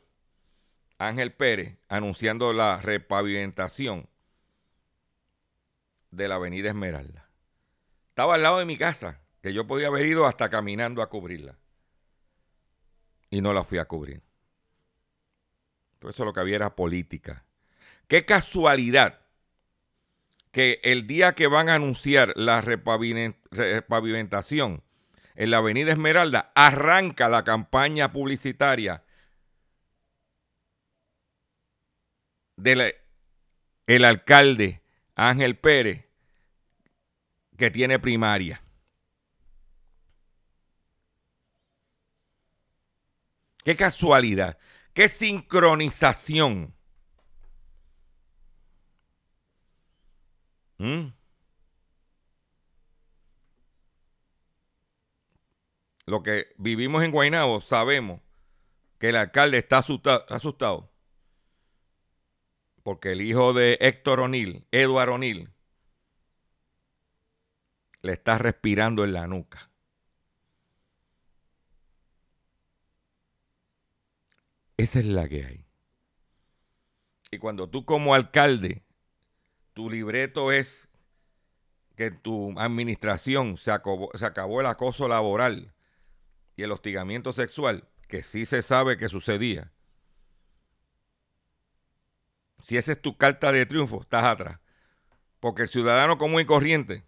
Ángel 0.99 1.33
Pérez, 1.33 1.77
anunciando 1.89 2.53
la 2.53 2.81
repavimentación 2.81 4.09
de 6.11 6.29
la 6.29 6.37
avenida 6.37 6.69
Esmeralda. 6.69 7.29
Estaba 8.07 8.35
al 8.35 8.43
lado 8.43 8.59
de 8.59 8.65
mi 8.65 8.79
casa, 8.79 9.21
que 9.43 9.53
yo 9.53 9.67
podía 9.67 9.89
haber 9.89 10.07
ido 10.07 10.27
hasta 10.27 10.49
caminando 10.49 11.03
a 11.03 11.11
cubrirla. 11.11 11.59
Y 13.31 13.41
no 13.41 13.53
la 13.53 13.65
fui 13.65 13.79
a 13.79 13.85
cubrir. 13.87 14.23
Por 16.05 16.11
eso 16.11 16.25
lo 16.27 16.35
que 16.35 16.41
había 16.41 16.57
era 16.57 16.77
política. 16.77 17.47
Qué 18.09 18.27
casualidad 18.27 19.21
que 20.53 20.79
el 20.85 21.07
día 21.07 21.35
que 21.35 21.47
van 21.47 21.71
a 21.71 21.77
anunciar 21.77 22.35
la 22.37 22.61
repavimentación 22.61 24.83
en 25.35 25.51
la 25.51 25.57
Avenida 25.57 25.93
Esmeralda, 25.93 26.53
arranca 26.55 27.31
la 27.31 27.43
campaña 27.43 28.13
publicitaria 28.13 29.03
del 32.57 32.97
el 33.87 34.05
alcalde 34.05 34.83
Ángel 35.15 35.57
Pérez 35.57 36.05
que 37.57 37.71
tiene 37.71 37.99
primaria. 37.99 38.61
Qué 43.65 43.75
casualidad, 43.75 44.59
qué 44.95 45.09
sincronización. 45.09 46.75
¿Mm? 50.79 51.13
Lo 56.07 56.23
que 56.23 56.55
vivimos 56.59 57.03
en 57.03 57.11
Guaynabo 57.11 57.61
sabemos 57.61 58.21
que 58.99 59.11
el 59.11 59.17
alcalde 59.17 59.59
está 59.59 59.79
asustado, 59.79 60.25
asustado 60.29 60.95
porque 62.85 63.13
el 63.13 63.23
hijo 63.23 63.55
de 63.55 63.79
Héctor 63.81 64.21
O'Neill, 64.21 64.67
Edward 64.71 65.09
O'Neill, 65.09 65.51
le 68.03 68.13
está 68.13 68.39
respirando 68.39 69.05
en 69.05 69.15
la 69.15 69.27
nuca. 69.27 69.71
Esa 74.77 74.99
es 74.99 75.07
la 75.07 75.29
que 75.29 75.45
hay. 75.45 75.67
Y 77.31 77.39
cuando 77.39 77.69
tú 77.69 77.85
como 77.85 78.15
alcalde, 78.15 78.85
tu 79.73 79.91
libreto 79.91 80.53
es 80.53 80.89
que 81.97 82.11
tu 82.11 82.59
administración 82.59 83.57
se 83.57 83.71
acabó, 83.71 84.11
se 84.15 84.27
acabó 84.27 84.61
el 84.61 84.67
acoso 84.67 85.09
laboral 85.09 85.75
y 86.57 86.63
el 86.63 86.73
hostigamiento 86.73 87.33
sexual, 87.33 87.89
que 88.09 88.23
sí 88.23 88.47
se 88.47 88.63
sabe 88.63 88.97
que 88.97 89.09
sucedía. 89.09 89.73
Si 92.61 92.77
esa 92.77 92.93
es 92.93 93.03
tu 93.03 93.17
carta 93.17 93.53
de 93.53 93.67
triunfo, 93.67 94.01
estás 94.03 94.25
atrás. 94.25 94.61
Porque 95.41 95.63
el 95.63 95.69
ciudadano 95.69 96.17
común 96.19 96.41
y 96.41 96.47
corriente 96.47 97.05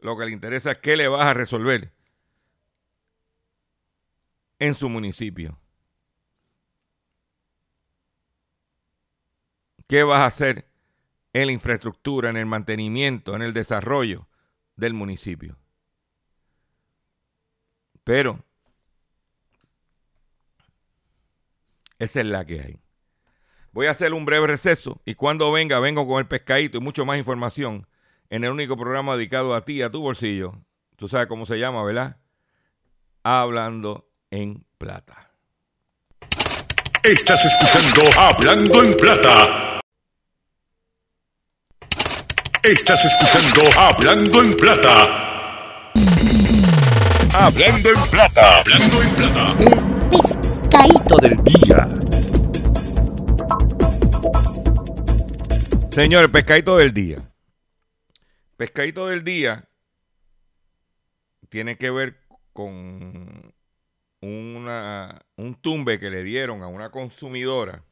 lo 0.00 0.16
que 0.16 0.24
le 0.24 0.32
interesa 0.32 0.72
es 0.72 0.78
qué 0.78 0.96
le 0.96 1.08
vas 1.08 1.26
a 1.26 1.34
resolver 1.34 1.92
en 4.58 4.74
su 4.74 4.88
municipio. 4.88 5.58
¿Qué 9.86 10.02
vas 10.02 10.20
a 10.20 10.26
hacer 10.26 10.68
en 11.32 11.46
la 11.46 11.52
infraestructura, 11.52 12.30
en 12.30 12.36
el 12.36 12.46
mantenimiento, 12.46 13.36
en 13.36 13.42
el 13.42 13.52
desarrollo 13.52 14.28
del 14.74 14.94
municipio? 14.94 15.58
Pero 18.02 18.44
esa 21.98 22.20
es 22.20 22.26
la 22.26 22.44
que 22.44 22.60
hay. 22.60 22.78
Voy 23.72 23.86
a 23.86 23.90
hacer 23.90 24.14
un 24.14 24.24
breve 24.24 24.46
receso 24.46 25.00
y 25.04 25.14
cuando 25.14 25.52
venga, 25.52 25.80
vengo 25.80 26.06
con 26.06 26.18
el 26.18 26.26
pescadito 26.26 26.78
y 26.78 26.80
mucho 26.80 27.04
más 27.04 27.18
información 27.18 27.86
en 28.30 28.44
el 28.44 28.50
único 28.50 28.76
programa 28.76 29.16
dedicado 29.16 29.54
a 29.54 29.64
ti, 29.64 29.82
a 29.82 29.90
tu 29.90 30.00
bolsillo. 30.00 30.54
Tú 30.96 31.08
sabes 31.08 31.28
cómo 31.28 31.46
se 31.46 31.58
llama, 31.58 31.84
¿verdad? 31.84 32.16
Hablando 33.22 34.08
en 34.30 34.64
plata. 34.78 35.30
Estás 37.02 37.44
escuchando 37.44 38.18
Hablando 38.18 38.82
en 38.82 38.96
plata. 38.96 39.75
Estás 42.66 43.04
escuchando 43.04 43.78
Hablando 43.78 44.42
en 44.42 44.56
plata. 44.56 45.92
Hablando 47.32 47.90
en 47.90 48.10
plata. 48.10 48.58
Hablando 48.58 49.02
en 49.04 49.14
plata. 49.14 49.56
Pescadito 50.10 51.16
del 51.18 51.44
día. 51.44 51.88
Señores, 55.90 56.28
pescadito 56.28 56.76
del 56.76 56.92
día. 56.92 57.18
Pescadito 58.56 59.06
del 59.06 59.22
día 59.22 59.68
tiene 61.48 61.78
que 61.78 61.92
ver 61.92 62.16
con 62.52 63.54
una, 64.20 65.20
un 65.36 65.54
tumbe 65.54 66.00
que 66.00 66.10
le 66.10 66.24
dieron 66.24 66.64
a 66.64 66.66
una 66.66 66.90
consumidora 66.90 67.84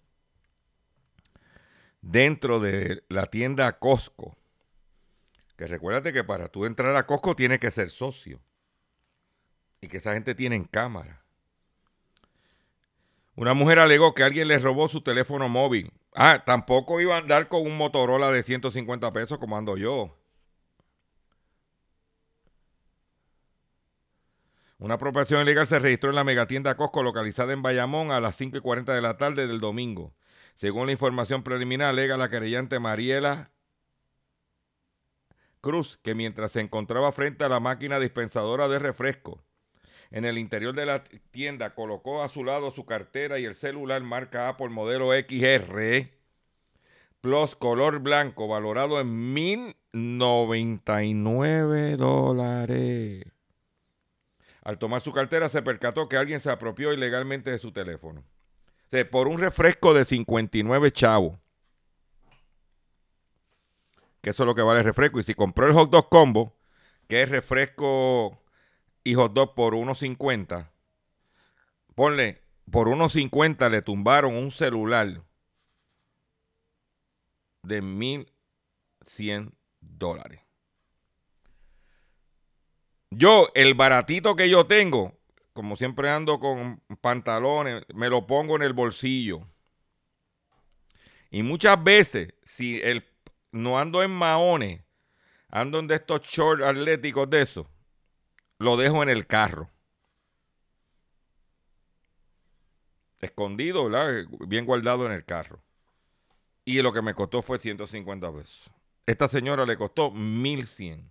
dentro 2.02 2.58
de 2.58 3.04
la 3.08 3.26
tienda 3.26 3.78
Costco. 3.78 4.36
Que 5.56 5.66
recuérdate 5.66 6.12
que 6.12 6.24
para 6.24 6.48
tú 6.48 6.64
entrar 6.64 6.94
a 6.96 7.06
Costco 7.06 7.36
tienes 7.36 7.60
que 7.60 7.70
ser 7.70 7.90
socio. 7.90 8.40
Y 9.80 9.88
que 9.88 9.98
esa 9.98 10.14
gente 10.14 10.34
tiene 10.34 10.56
en 10.56 10.64
cámara. 10.64 11.22
Una 13.36 13.54
mujer 13.54 13.78
alegó 13.78 14.14
que 14.14 14.22
alguien 14.22 14.48
le 14.48 14.58
robó 14.58 14.88
su 14.88 15.02
teléfono 15.02 15.48
móvil. 15.48 15.92
Ah, 16.14 16.42
tampoco 16.44 17.00
iba 17.00 17.16
a 17.16 17.18
andar 17.18 17.48
con 17.48 17.62
un 17.62 17.76
Motorola 17.76 18.30
de 18.30 18.42
150 18.42 19.12
pesos 19.12 19.38
como 19.38 19.56
ando 19.56 19.76
yo. 19.76 20.16
Una 24.78 24.94
apropiación 24.94 25.40
ilegal 25.42 25.66
se 25.66 25.78
registró 25.78 26.10
en 26.10 26.16
la 26.16 26.24
megatienda 26.24 26.76
Costco 26.76 27.02
localizada 27.02 27.52
en 27.52 27.62
Bayamón 27.62 28.10
a 28.10 28.20
las 28.20 28.36
5 28.36 28.58
y 28.58 28.60
40 28.60 28.92
de 28.92 29.02
la 29.02 29.16
tarde 29.16 29.46
del 29.46 29.60
domingo. 29.60 30.14
Según 30.56 30.86
la 30.86 30.92
información 30.92 31.42
preliminar, 31.42 31.88
alega 31.88 32.16
la 32.16 32.28
querellante 32.28 32.78
Mariela 32.78 33.53
Cruz 35.64 35.98
que 36.02 36.14
mientras 36.14 36.52
se 36.52 36.60
encontraba 36.60 37.10
frente 37.10 37.42
a 37.42 37.48
la 37.48 37.58
máquina 37.58 37.98
dispensadora 37.98 38.68
de 38.68 38.78
refresco 38.78 39.42
en 40.10 40.26
el 40.26 40.36
interior 40.36 40.74
de 40.74 40.84
la 40.84 41.02
tienda 41.30 41.74
colocó 41.74 42.22
a 42.22 42.28
su 42.28 42.44
lado 42.44 42.70
su 42.70 42.84
cartera 42.84 43.38
y 43.38 43.46
el 43.46 43.54
celular 43.54 44.02
marca 44.02 44.50
Apple 44.50 44.68
modelo 44.68 45.12
XR 45.12 46.10
Plus 47.22 47.56
color 47.56 48.00
blanco 48.00 48.46
valorado 48.46 49.00
en 49.00 49.34
1.099 49.34 51.96
dólares. 51.96 53.24
Al 54.62 54.78
tomar 54.78 55.00
su 55.00 55.12
cartera 55.12 55.48
se 55.48 55.62
percató 55.62 56.10
que 56.10 56.18
alguien 56.18 56.40
se 56.40 56.50
apropió 56.50 56.92
ilegalmente 56.92 57.50
de 57.50 57.58
su 57.58 57.72
teléfono. 57.72 58.20
O 58.20 58.90
sea, 58.90 59.10
por 59.10 59.28
un 59.28 59.38
refresco 59.38 59.94
de 59.94 60.04
59 60.04 60.92
chavos. 60.92 61.38
Que 64.24 64.30
eso 64.30 64.44
es 64.44 64.46
lo 64.46 64.54
que 64.54 64.62
vale 64.62 64.80
el 64.80 64.86
refresco. 64.86 65.20
Y 65.20 65.22
si 65.22 65.34
compró 65.34 65.66
el 65.66 65.74
hot 65.74 65.90
dog 65.90 66.08
combo, 66.08 66.56
que 67.08 67.20
es 67.20 67.28
refresco 67.28 68.42
y 69.04 69.12
hot 69.12 69.34
dog 69.34 69.54
por 69.54 69.74
1.50, 69.74 70.70
ponle, 71.94 72.40
por 72.70 72.88
1.50 72.88 73.70
le 73.70 73.82
tumbaron 73.82 74.34
un 74.34 74.50
celular 74.50 75.22
de 77.64 77.82
1.100 77.82 79.52
dólares. 79.82 80.40
Yo, 83.10 83.48
el 83.54 83.74
baratito 83.74 84.36
que 84.36 84.48
yo 84.48 84.66
tengo, 84.66 85.18
como 85.52 85.76
siempre 85.76 86.08
ando 86.08 86.40
con 86.40 86.80
pantalones, 87.02 87.84
me 87.94 88.08
lo 88.08 88.26
pongo 88.26 88.56
en 88.56 88.62
el 88.62 88.72
bolsillo. 88.72 89.40
Y 91.30 91.42
muchas 91.42 91.84
veces, 91.84 92.32
si 92.42 92.80
el, 92.80 93.04
no 93.54 93.78
ando 93.78 94.02
en 94.02 94.10
maones, 94.10 94.82
ando 95.48 95.78
en 95.78 95.86
de 95.86 95.94
estos 95.94 96.22
shorts 96.22 96.64
atléticos 96.64 97.30
de 97.30 97.42
eso, 97.42 97.70
lo 98.58 98.76
dejo 98.76 99.02
en 99.02 99.08
el 99.08 99.28
carro. 99.28 99.70
Escondido, 103.20 103.88
¿verdad? 103.88 104.26
Bien 104.48 104.66
guardado 104.66 105.06
en 105.06 105.12
el 105.12 105.24
carro. 105.24 105.62
Y 106.64 106.82
lo 106.82 106.92
que 106.92 107.00
me 107.00 107.14
costó 107.14 107.42
fue 107.42 107.58
150 107.58 108.32
pesos. 108.32 108.70
Esta 109.06 109.28
señora 109.28 109.64
le 109.64 109.76
costó 109.76 110.10
1100. 110.10 111.10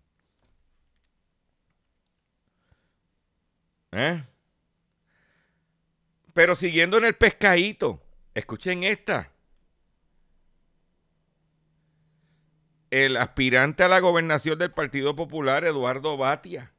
¿Eh? 3.94 4.24
Pero 6.34 6.56
siguiendo 6.56 6.98
en 6.98 7.06
el 7.06 7.16
pescadito, 7.16 8.02
escuchen 8.34 8.84
esta. 8.84 9.33
El 12.94 13.18
aspirante 13.18 13.82
a 13.82 13.88
la 13.88 14.00
gobernación 14.00 14.60
del 14.60 14.70
Partido 14.70 15.16
Popular, 15.16 15.66
Eduardo 15.66 16.16
Batia, 16.16 16.74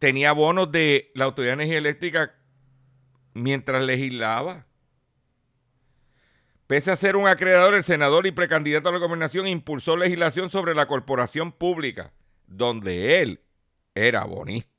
tenía 0.00 0.32
bonos 0.32 0.72
de 0.72 1.12
la 1.14 1.26
Autoridad 1.26 1.52
de 1.52 1.62
Energía 1.62 1.78
Eléctrica 1.78 2.34
mientras 3.34 3.84
legislaba. 3.84 4.66
Pese 6.66 6.90
a 6.90 6.96
ser 6.96 7.14
un 7.14 7.28
acreedor, 7.28 7.74
el 7.74 7.84
senador 7.84 8.26
y 8.26 8.32
precandidato 8.32 8.88
a 8.88 8.92
la 8.92 8.98
gobernación 8.98 9.46
impulsó 9.46 9.96
legislación 9.96 10.50
sobre 10.50 10.74
la 10.74 10.88
corporación 10.88 11.52
pública, 11.52 12.12
donde 12.48 13.22
él 13.22 13.42
era 13.94 14.24
bonista. 14.24 14.77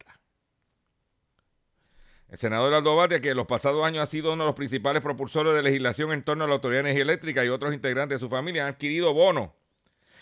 El 2.29 2.37
senador 2.37 2.73
Aldo 2.73 2.95
Batia, 2.95 3.21
que 3.21 3.29
en 3.29 3.37
los 3.37 3.47
pasados 3.47 3.83
años 3.83 4.03
ha 4.03 4.05
sido 4.05 4.33
uno 4.33 4.43
de 4.43 4.47
los 4.49 4.55
principales 4.55 5.01
propulsores 5.01 5.55
de 5.55 5.63
legislación 5.63 6.11
en 6.11 6.23
torno 6.23 6.43
a 6.43 6.47
la 6.47 6.55
Autoridad 6.55 6.85
Eléctrica 6.85 7.43
y 7.43 7.49
otros 7.49 7.73
integrantes 7.73 8.19
de 8.19 8.25
su 8.25 8.29
familia, 8.29 8.63
han 8.63 8.73
adquirido 8.73 9.13
bonos 9.13 9.49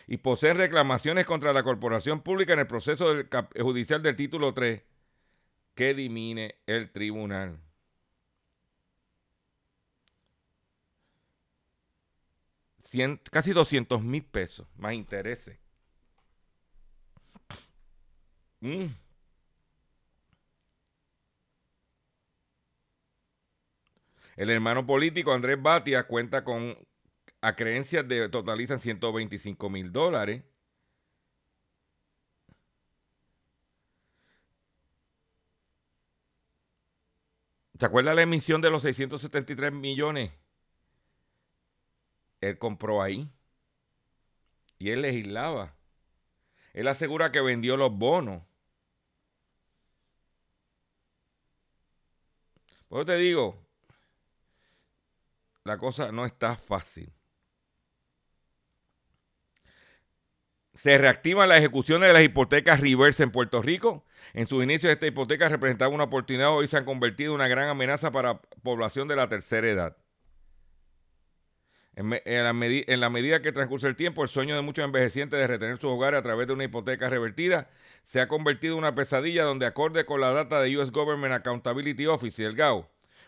y 0.07 0.17
poseen 0.17 0.57
reclamaciones 0.57 1.25
contra 1.25 1.51
la 1.51 1.63
corporación 1.63 2.21
pública 2.21 2.53
en 2.53 2.59
el 2.59 2.67
proceso 2.67 3.13
judicial 3.59 4.01
del 4.01 4.15
título 4.15 4.53
3 4.53 4.81
que 5.75 5.93
dimine 5.93 6.55
el 6.65 6.91
tribunal. 6.91 7.59
casi 13.29 13.51
200 13.51 14.01
mil 14.01 14.23
pesos 14.23 14.65
más 14.77 14.93
intereses. 14.93 15.59
Mm. 18.61 18.85
El 24.37 24.51
hermano 24.51 24.85
político 24.85 25.33
Andrés 25.33 25.61
Batia 25.61 26.07
cuenta 26.07 26.43
con 26.43 26.77
a 27.41 27.55
creencias 27.55 28.07
de 28.07 28.29
totalizan 28.29 28.79
125 28.79 29.69
mil 29.69 29.91
dólares. 29.91 30.43
¿Se 37.79 37.85
acuerda 37.85 38.13
la 38.13 38.21
emisión 38.21 38.61
de 38.61 38.69
los 38.71 38.83
673 38.83 39.71
millones? 39.71 40.31
Él 42.41 42.57
compró 42.59 43.01
ahí. 43.01 43.31
Y 44.79 44.91
él 44.91 45.01
legislaba. 45.01 45.75
Él 46.73 46.87
asegura 46.87 47.31
que 47.31 47.41
vendió 47.41 47.75
los 47.77 47.91
bonos. 47.91 48.43
Pues 52.89 53.05
te 53.05 53.15
digo, 53.17 53.66
la 55.67 55.77
cosa 55.77 56.11
no 56.11 56.25
está 56.25 56.55
fácil. 56.55 57.11
Se 60.73 60.97
reactivan 60.97 61.49
las 61.49 61.57
ejecuciones 61.57 62.07
de 62.07 62.13
las 62.13 62.23
hipotecas 62.23 62.79
reverse 62.79 63.23
en 63.23 63.31
Puerto 63.31 63.61
Rico. 63.61 64.05
En 64.33 64.47
sus 64.47 64.63
inicios 64.63 64.91
esta 64.91 65.07
hipoteca 65.07 65.49
representaba 65.49 65.93
una 65.93 66.05
oportunidad, 66.05 66.51
hoy 66.51 66.67
se 66.67 66.77
han 66.77 66.85
convertido 66.85 67.31
en 67.31 67.35
una 67.35 67.47
gran 67.47 67.67
amenaza 67.67 68.11
para 68.11 68.33
la 68.33 68.41
población 68.63 69.07
de 69.07 69.15
la 69.15 69.27
tercera 69.27 69.67
edad. 69.67 69.97
En, 71.95 73.01
la 73.01 73.09
medida 73.09 73.41
que 73.41 73.51
transcurre 73.51 73.89
el 73.89 73.95
tiempo, 73.95 74.21
el 74.21 74.29
sueño 74.29 74.55
de 74.55 74.61
muchos 74.61 74.85
envejecientes 74.85 75.39
de 75.39 75.47
retener 75.47 75.79
sus 75.79 75.89
hogares 75.89 76.19
a 76.19 76.23
través 76.23 76.45
de 76.45 76.53
una 76.53 76.63
hipoteca 76.63 77.09
revertida 77.09 77.69
se 78.03 78.21
ha 78.21 78.27
convertido 78.27 78.73
en 78.73 78.79
una 78.79 78.93
pesadilla 78.93 79.43
donde, 79.43 79.65
acorde 79.65 80.05
con 80.05 80.21
la 80.21 80.31
data 80.31 80.61
de 80.61 80.77
US 80.77 80.91
Government 80.91 81.33
Accountability 81.33 82.05
Office 82.05 82.41
y 82.41 82.45
el 82.45 82.55
GAO, 82.55 82.87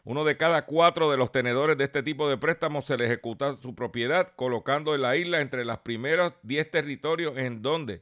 uno 0.09 0.23
de 0.23 0.37
cada 0.37 0.65
cuatro 0.65 1.11
de 1.11 1.17
los 1.17 1.31
tenedores 1.31 1.77
de 1.77 1.83
este 1.83 2.01
tipo 2.01 2.27
de 2.27 2.35
préstamos 2.35 2.85
se 2.85 2.97
le 2.97 3.05
ejecuta 3.05 3.59
su 3.61 3.75
propiedad, 3.75 4.33
colocando 4.35 4.95
en 4.95 5.03
la 5.03 5.15
isla 5.15 5.39
entre 5.39 5.63
los 5.65 5.77
primeros 5.81 6.33
10 6.41 6.71
territorios 6.71 7.37
en 7.37 7.61
donde 7.61 8.01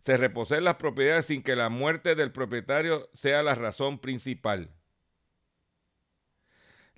se 0.00 0.18
reposeen 0.18 0.64
las 0.64 0.74
propiedades 0.74 1.24
sin 1.24 1.42
que 1.42 1.56
la 1.56 1.70
muerte 1.70 2.14
del 2.16 2.32
propietario 2.32 3.08
sea 3.14 3.42
la 3.42 3.54
razón 3.54 3.98
principal. 3.98 4.68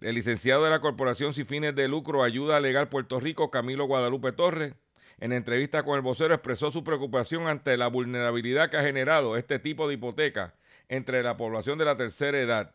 El 0.01 0.17
licenciado 0.17 0.65
de 0.65 0.71
la 0.71 0.81
Corporación 0.81 1.33
Sin 1.33 1.47
Fines 1.47 1.77
de 1.77 1.87
Lucro 1.87 2.25
Ayuda 2.25 2.59
Legal 2.59 2.89
Puerto 2.89 3.21
Rico, 3.21 3.53
Camilo 3.53 3.85
Guadalupe 3.85 4.33
Torres, 4.33 4.75
en 5.21 5.31
entrevista 5.33 5.85
con 5.85 5.95
el 5.95 6.03
vocero 6.03 6.35
expresó 6.35 6.73
su 6.73 6.83
preocupación 6.83 7.47
ante 7.47 7.77
la 7.77 7.87
vulnerabilidad 7.87 8.69
que 8.69 8.79
ha 8.79 8.83
generado 8.83 9.37
este 9.37 9.61
tipo 9.61 9.87
de 9.87 9.95
hipoteca 9.95 10.57
entre 10.89 11.23
la 11.23 11.37
población 11.37 11.79
de 11.79 11.85
la 11.85 11.97
tercera 11.97 12.41
edad. 12.41 12.75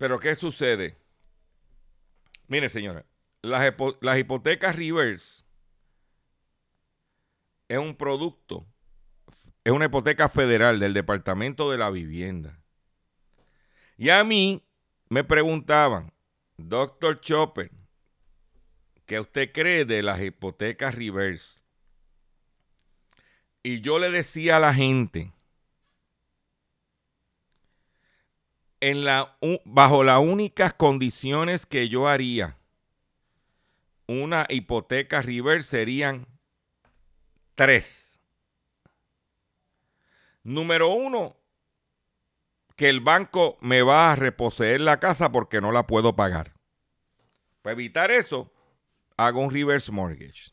Pero 0.00 0.18
¿qué 0.18 0.34
sucede? 0.34 0.96
Mire, 2.48 2.70
señora, 2.70 3.04
las, 3.42 4.18
hipotecas 4.18 4.74
reverse 4.74 5.44
es 7.68 7.78
un 7.78 7.94
producto 7.94 8.66
es 9.62 9.74
una 9.74 9.84
hipoteca 9.84 10.30
federal 10.30 10.80
del 10.80 10.94
Departamento 10.94 11.70
de 11.70 11.76
la 11.76 11.90
Vivienda. 11.90 12.58
Y 13.98 14.08
a 14.08 14.24
mí 14.24 14.64
me 15.10 15.22
preguntaban, 15.22 16.14
doctor 16.56 17.20
Chopper, 17.20 17.70
¿qué 19.04 19.20
usted 19.20 19.52
cree 19.52 19.84
de 19.84 20.02
las 20.02 20.18
hipotecas 20.22 20.94
reverse? 20.94 21.60
Y 23.62 23.82
yo 23.82 23.98
le 23.98 24.10
decía 24.10 24.56
a 24.56 24.60
la 24.60 24.72
gente, 24.72 25.34
bajo 29.64 30.04
las 30.04 30.18
únicas 30.18 30.74
condiciones 30.74 31.66
que 31.66 31.88
yo 31.88 32.08
haría 32.08 32.56
una 34.10 34.44
hipoteca 34.48 35.22
reverse 35.22 35.68
serían 35.68 36.26
tres. 37.54 38.18
Número 40.42 40.88
uno, 40.88 41.36
que 42.74 42.88
el 42.88 42.98
banco 43.00 43.56
me 43.60 43.82
va 43.82 44.10
a 44.10 44.16
reposeer 44.16 44.80
la 44.80 44.98
casa 44.98 45.30
porque 45.30 45.60
no 45.60 45.70
la 45.70 45.86
puedo 45.86 46.16
pagar. 46.16 46.54
Para 47.62 47.74
evitar 47.74 48.10
eso, 48.10 48.52
hago 49.16 49.40
un 49.40 49.52
reverse 49.52 49.92
mortgage. 49.92 50.50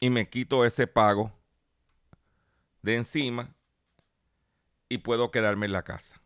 Y 0.00 0.10
me 0.10 0.28
quito 0.28 0.66
ese 0.66 0.86
pago 0.86 1.32
de 2.82 2.96
encima 2.96 3.54
y 4.86 4.98
puedo 4.98 5.30
quedarme 5.30 5.64
en 5.64 5.72
la 5.72 5.82
casa. 5.82 6.19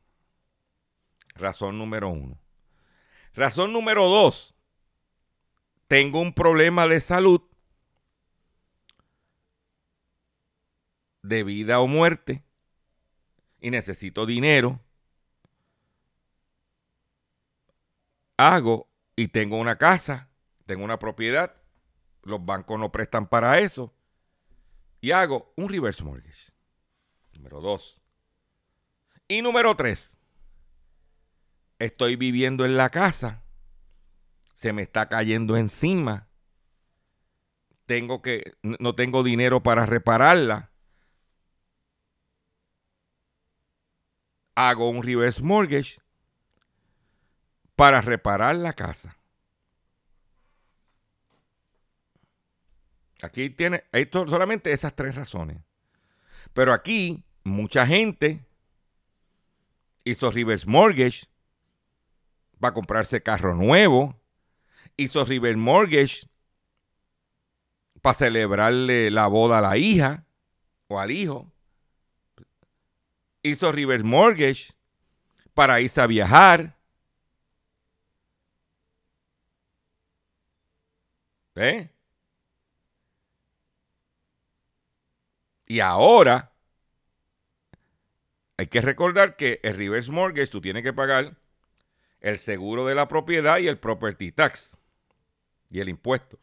Razón 1.35 1.79
número 1.79 2.09
uno. 2.09 2.39
Razón 3.35 3.73
número 3.73 4.09
dos. 4.09 4.55
Tengo 5.89 6.21
un 6.21 6.33
problema 6.33 6.87
de 6.87 7.01
salud 7.01 7.43
de 11.25 11.43
vida 11.43 11.81
o 11.81 11.87
muerte 11.87 12.45
y 13.61 13.71
necesito 13.71 14.27
dinero, 14.27 14.79
hago 18.37 18.91
y 19.17 19.29
tengo 19.29 19.57
una 19.57 19.79
casa, 19.79 20.29
tengo 20.67 20.85
una 20.85 20.99
propiedad, 20.99 21.57
los 22.23 22.45
bancos 22.45 22.79
no 22.79 22.93
prestan 22.93 23.27
para 23.27 23.59
eso, 23.59 23.95
y 25.01 25.13
hago 25.13 25.55
un 25.57 25.71
reverse 25.71 26.05
mortgage. 26.05 26.53
Número 27.33 27.63
dos. 27.63 27.99
Y 29.29 29.41
número 29.41 29.75
tres, 29.77 30.14
estoy 31.79 32.17
viviendo 32.17 32.65
en 32.65 32.77
la 32.77 32.91
casa, 32.91 33.43
se 34.55 34.73
me 34.73 34.83
está 34.83 35.09
cayendo 35.09 35.57
encima, 35.57 36.29
tengo 37.87 38.23
que, 38.23 38.57
no 38.63 38.95
tengo 38.95 39.23
dinero 39.23 39.63
para 39.63 39.85
repararla 39.87 40.71
hago 44.55 44.89
un 44.89 45.03
reverse 45.03 45.43
mortgage 45.43 46.01
para 47.77 48.01
reparar 48.01 48.55
la 48.57 48.73
casa. 48.73 49.17
Aquí 53.23 53.51
tiene 53.51 53.85
esto, 53.93 54.29
solamente 54.29 54.73
esas 54.73 54.95
tres 54.95 55.15
razones. 55.15 55.59
Pero 56.53 56.73
aquí 56.73 57.25
mucha 57.43 57.87
gente 57.87 58.45
hizo 60.05 60.31
reverse 60.31 60.67
mortgage 60.67 61.27
para 62.65 62.75
comprarse 62.75 63.23
carro 63.23 63.55
nuevo, 63.55 64.19
hizo 64.97 65.25
reverse 65.25 65.57
mortgage 65.57 66.29
para 68.01 68.15
celebrarle 68.15 69.11
la 69.11 69.27
boda 69.27 69.59
a 69.59 69.61
la 69.61 69.77
hija 69.77 70.25
o 70.89 70.99
al 70.99 71.11
hijo 71.11 71.55
hizo 73.45 73.71
River 73.71 74.03
Mortgage 74.03 74.73
para 75.53 75.81
irse 75.81 76.01
a 76.01 76.07
viajar. 76.07 76.77
¿Eh? 81.55 81.89
Y 85.69 85.81
ahora 85.81 86.53
hay 88.57 88.67
que 88.67 88.81
recordar 88.81 89.37
que 89.37 89.61
el 89.63 89.77
reverse 89.77 90.11
mortgage 90.11 90.49
tú 90.49 90.61
tienes 90.61 90.83
que 90.83 90.93
pagar 90.93 91.37
el 92.25 92.39
seguro 92.39 92.87
de 92.87 92.95
la 92.95 93.07
propiedad 93.07 93.59
y 93.59 93.69
el 93.69 93.79
property 93.79 94.33
tax 94.33 94.79
y 95.69 95.81
el 95.81 95.91
impuesto. 95.91 96.39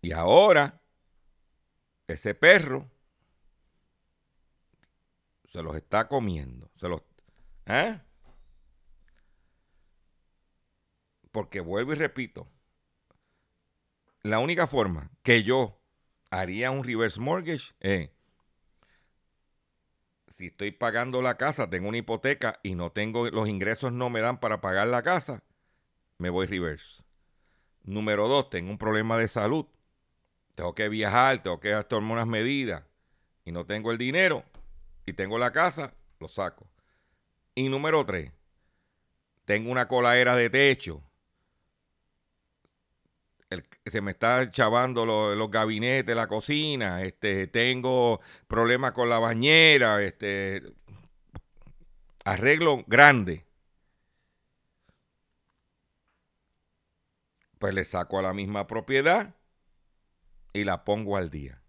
Y 0.00 0.12
ahora 0.12 0.80
ese 2.06 2.34
perro 2.34 2.90
se 5.46 5.62
los 5.62 5.76
está 5.76 6.08
comiendo. 6.08 6.70
Se 6.76 6.88
los, 6.88 7.02
¿eh? 7.66 8.00
Porque 11.30 11.60
vuelvo 11.60 11.92
y 11.92 11.96
repito, 11.96 12.48
la 14.22 14.38
única 14.38 14.66
forma 14.66 15.10
que 15.22 15.42
yo 15.42 15.78
haría 16.30 16.70
un 16.70 16.82
reverse 16.82 17.20
mortgage 17.20 17.74
es, 17.80 18.08
si 20.34 20.48
estoy 20.48 20.72
pagando 20.72 21.22
la 21.22 21.36
casa, 21.36 21.70
tengo 21.70 21.88
una 21.88 21.98
hipoteca 21.98 22.58
y 22.64 22.74
no 22.74 22.90
tengo, 22.90 23.28
los 23.30 23.48
ingresos 23.48 23.92
no 23.92 24.10
me 24.10 24.20
dan 24.20 24.40
para 24.40 24.60
pagar 24.60 24.88
la 24.88 25.04
casa, 25.04 25.44
me 26.18 26.28
voy 26.28 26.48
reverse. 26.48 27.04
Número 27.84 28.26
dos, 28.26 28.50
tengo 28.50 28.68
un 28.72 28.78
problema 28.78 29.16
de 29.16 29.28
salud. 29.28 29.66
Tengo 30.56 30.74
que 30.74 30.88
viajar, 30.88 31.40
tengo 31.40 31.60
que 31.60 31.72
tomar 31.84 32.12
unas 32.14 32.26
medidas 32.26 32.82
y 33.44 33.52
no 33.52 33.64
tengo 33.64 33.92
el 33.92 33.98
dinero, 33.98 34.42
y 35.06 35.12
tengo 35.12 35.38
la 35.38 35.52
casa, 35.52 35.94
lo 36.18 36.26
saco. 36.26 36.66
Y 37.54 37.68
número 37.68 38.04
tres, 38.04 38.32
tengo 39.44 39.70
una 39.70 39.86
coladera 39.86 40.34
de 40.34 40.50
techo. 40.50 41.00
Se 43.86 44.00
me 44.00 44.12
está 44.12 44.50
chavando 44.50 45.06
los, 45.06 45.50
gabinetes, 45.50 46.14
la 46.16 46.26
cocina. 46.26 47.02
Este, 47.02 47.46
tengo 47.46 48.20
problemas 48.48 48.92
con 48.92 49.08
la 49.08 49.18
bañera. 49.18 50.02
Este, 50.02 50.62
arreglo 52.24 52.84
grande. 52.86 53.44
Pues 57.58 57.74
le 57.74 57.84
saco 57.84 58.18
a 58.18 58.22
la 58.22 58.32
misma 58.34 58.66
propiedad 58.66 59.34
y 60.52 60.64
la 60.64 60.84
pongo 60.84 61.16
al 61.16 61.30
día. 61.30 61.60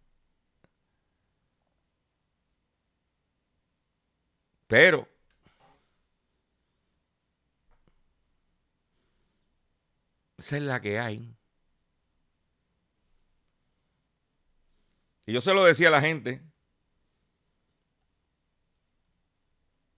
Pero 4.68 5.08
esa 10.38 10.58
es 10.58 10.64
la 10.64 10.82
que 10.82 11.00
hay. 11.00 11.36
Y 15.26 15.34
yo 15.34 15.42
se 15.42 15.54
lo 15.54 15.64
decía 15.64 15.88
a 15.88 15.92
la 15.92 16.02
gente, 16.02 16.42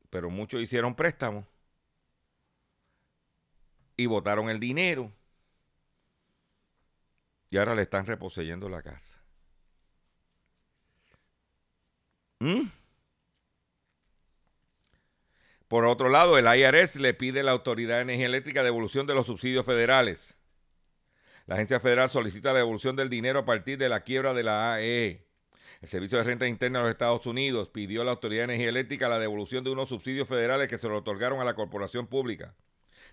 pero 0.10 0.30
muchos 0.30 0.62
hicieron 0.62 0.96
préstamos 0.96 1.46
y 3.98 4.06
votaron 4.06 4.50
el 4.50 4.60
dinero 4.60 5.12
y 7.50 7.58
ahora 7.58 7.76
le 7.76 7.84
están 7.84 8.06
reposeyendo 8.06 8.70
la 8.70 8.82
casa. 8.82 9.22
¿Mm? 12.40 12.68
Por 15.68 15.86
otro 15.86 16.08
lado, 16.08 16.38
el 16.38 16.46
IRS 16.46 16.96
le 16.98 17.14
pide 17.14 17.42
a 17.42 17.44
la 17.44 17.52
Autoridad 17.52 17.98
de 17.98 18.04
Energía 18.04 18.28
Eléctrica 18.28 18.64
devolución 18.64 19.06
de 19.06 19.16
los 19.16 19.26
subsidios 19.26 19.66
federales. 19.66 20.38
La 21.46 21.56
agencia 21.56 21.80
federal 21.80 22.10
solicita 22.10 22.54
la 22.54 22.60
devolución 22.60 22.96
del 22.96 23.10
dinero 23.10 23.40
a 23.40 23.46
partir 23.46 23.78
de 23.78 23.90
la 23.90 24.02
quiebra 24.02 24.34
de 24.34 24.44
la 24.44 24.74
AE. 24.74 25.27
El 25.82 25.90
Servicio 25.90 26.18
de 26.18 26.24
Renta 26.24 26.48
Interna 26.48 26.80
de 26.80 26.86
los 26.86 26.92
Estados 26.92 27.26
Unidos 27.28 27.70
pidió 27.70 28.02
a 28.02 28.06
la 28.06 28.12
Autoridad 28.12 28.42
de 28.42 28.54
Energía 28.56 28.70
Eléctrica 28.70 29.10
la 29.10 29.20
devolución 29.20 29.64
de 29.64 29.70
unos 29.70 29.90
subsidios 29.90 30.28
federales 30.28 30.68
que 30.68 30.80
se 30.80 30.88
le 30.88 30.96
otorgaron 30.96 31.40
a 31.40 31.44
la 31.46 31.54
corporación 31.54 32.08
pública. 32.08 32.56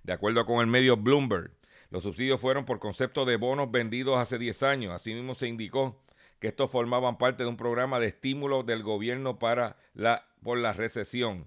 De 0.03 0.15
acuerdo 0.15 0.47
con 0.47 0.61
el 0.61 0.67
medio 0.67 0.97
Bloomberg, 0.97 1.51
los 1.91 2.03
subsidios 2.03 2.41
fueron 2.41 2.65
por 2.65 2.79
concepto 2.79 3.27
de 3.27 3.37
bonos 3.37 3.71
vendidos 3.71 4.19
hace 4.19 4.39
10 4.39 4.63
años. 4.63 4.93
Asimismo, 4.93 5.35
se 5.35 5.47
indicó 5.47 6.03
que 6.39 6.49
estos 6.49 6.71
formaban 6.71 7.19
parte 7.19 7.43
de 7.43 7.49
un 7.51 7.59
programa 7.59 8.01
de 8.01 8.07
estímulo 8.07 8.63
del 8.63 8.83
gobierno 8.83 9.39
para 9.39 9.77
la, 9.93 10.27
por 10.43 10.57
la 10.59 10.73
recesión. 10.73 11.47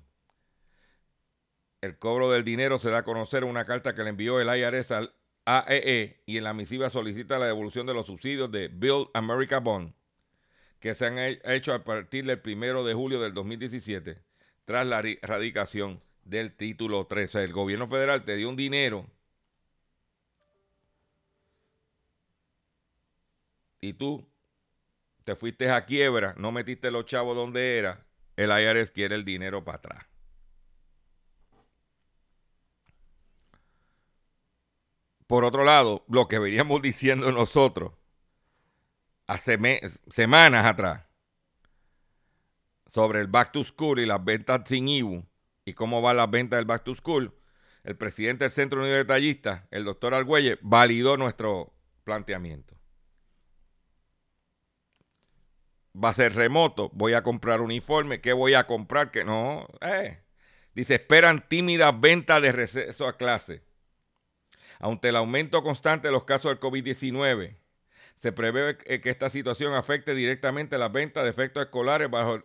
El 1.82 1.98
cobro 1.98 2.30
del 2.30 2.44
dinero 2.44 2.78
se 2.78 2.92
da 2.92 3.00
a 3.00 3.04
conocer 3.04 3.44
en 3.44 3.50
una 3.50 3.66
carta 3.66 3.96
que 3.96 4.04
le 4.04 4.10
envió 4.10 4.40
el 4.40 4.48
IRS 4.48 4.92
al 4.92 5.14
AEE 5.46 6.02
e 6.02 6.24
y 6.26 6.38
en 6.38 6.44
la 6.44 6.54
misiva 6.54 6.90
solicita 6.90 7.40
la 7.40 7.48
devolución 7.48 7.88
de 7.88 7.94
los 7.94 8.06
subsidios 8.06 8.52
de 8.52 8.68
Build 8.68 9.08
America 9.14 9.60
Bond 9.60 9.97
que 10.80 10.96
se 10.96 11.06
han 11.06 11.18
hecho 11.18 11.74
a 11.74 11.84
partir 11.84 12.26
del 12.26 12.40
primero 12.40 12.84
de 12.84 12.94
julio 12.94 13.22
del 13.22 13.34
2017 13.34 14.20
tras 14.66 14.86
la 14.86 15.02
radicación 15.22 15.98
del 16.26 16.56
título 16.56 17.08
13. 17.08 17.44
el 17.44 17.54
gobierno 17.54 17.88
federal 17.88 18.26
te 18.26 18.36
dio 18.36 18.50
un 18.50 18.56
dinero 18.56 19.08
y 23.82 23.94
tú 23.94 24.28
te 25.24 25.36
fuiste 25.36 25.70
a 25.72 25.86
quiebra, 25.86 26.36
no 26.38 26.52
metiste 26.52 26.92
los 26.92 27.06
chavos 27.06 27.36
donde 27.36 27.78
era 27.78 28.06
el 28.38 28.52
IRS 28.52 28.92
quiere 28.92 29.16
el 29.16 29.26
dinero 29.26 29.64
para 29.64 29.78
atrás. 29.78 30.06
Por 35.28 35.44
otro 35.44 35.64
lado, 35.66 36.06
lo 36.08 36.28
que 36.28 36.40
veníamos 36.40 36.82
diciendo 36.84 37.32
nosotros 37.32 37.94
hace 39.28 39.60
semanas 40.10 40.66
atrás 40.66 41.06
sobre 42.88 43.20
el 43.20 43.28
Back 43.28 43.52
to 43.52 43.64
School 43.64 44.00
y 44.00 44.06
las 44.06 44.24
ventas 44.24 44.62
sin 44.66 44.88
IBU 44.88 45.26
y 45.66 45.74
cómo 45.74 46.02
van 46.02 46.18
las 46.18 46.32
ventas 46.32 46.58
del 46.58 46.66
Back 46.66 46.86
to 46.86 46.96
School, 46.96 47.34
el 47.84 47.98
presidente 47.98 48.46
del 48.46 48.52
Centro 48.52 48.80
Unido 48.80 48.94
de 48.94 49.04
Detallistas, 49.04 49.64
el 49.70 49.84
doctor 49.84 50.14
Argüelle, 50.14 50.58
validó 50.62 51.18
nuestro 51.18 51.74
planteamiento. 52.06 52.76
Va 56.02 56.10
a 56.10 56.14
ser 56.14 56.34
remoto, 56.36 56.90
voy 56.94 57.14
a 57.14 57.24
comprar 57.24 57.60
uniforme, 57.60 58.22
¿qué 58.22 58.32
voy 58.32 58.54
a 58.54 58.66
comprar? 58.66 59.12
Que 59.12 59.26
no, 59.26 59.68
eh. 59.82 60.24
Dice, 60.74 60.96
esperan 60.96 61.48
tímidas 61.50 62.00
ventas 62.00 62.42
de 62.42 62.52
receso 62.52 63.08
a 63.08 63.18
clase. 63.18 63.64
Ante 64.80 65.10
el 65.10 65.16
aumento 65.16 65.64
constante 65.64 66.08
de 66.08 66.12
los 66.12 66.24
casos 66.24 66.52
del 66.52 66.60
COVID-19, 66.60 67.58
se 68.18 68.32
prevé 68.32 68.78
que 68.78 69.10
esta 69.10 69.30
situación 69.30 69.74
afecte 69.74 70.16
directamente 70.16 70.78
las 70.78 70.92
ventas 70.92 71.24
de 71.24 71.30
efectos 71.30 71.64
escolares 71.64 72.10
bajo 72.10 72.42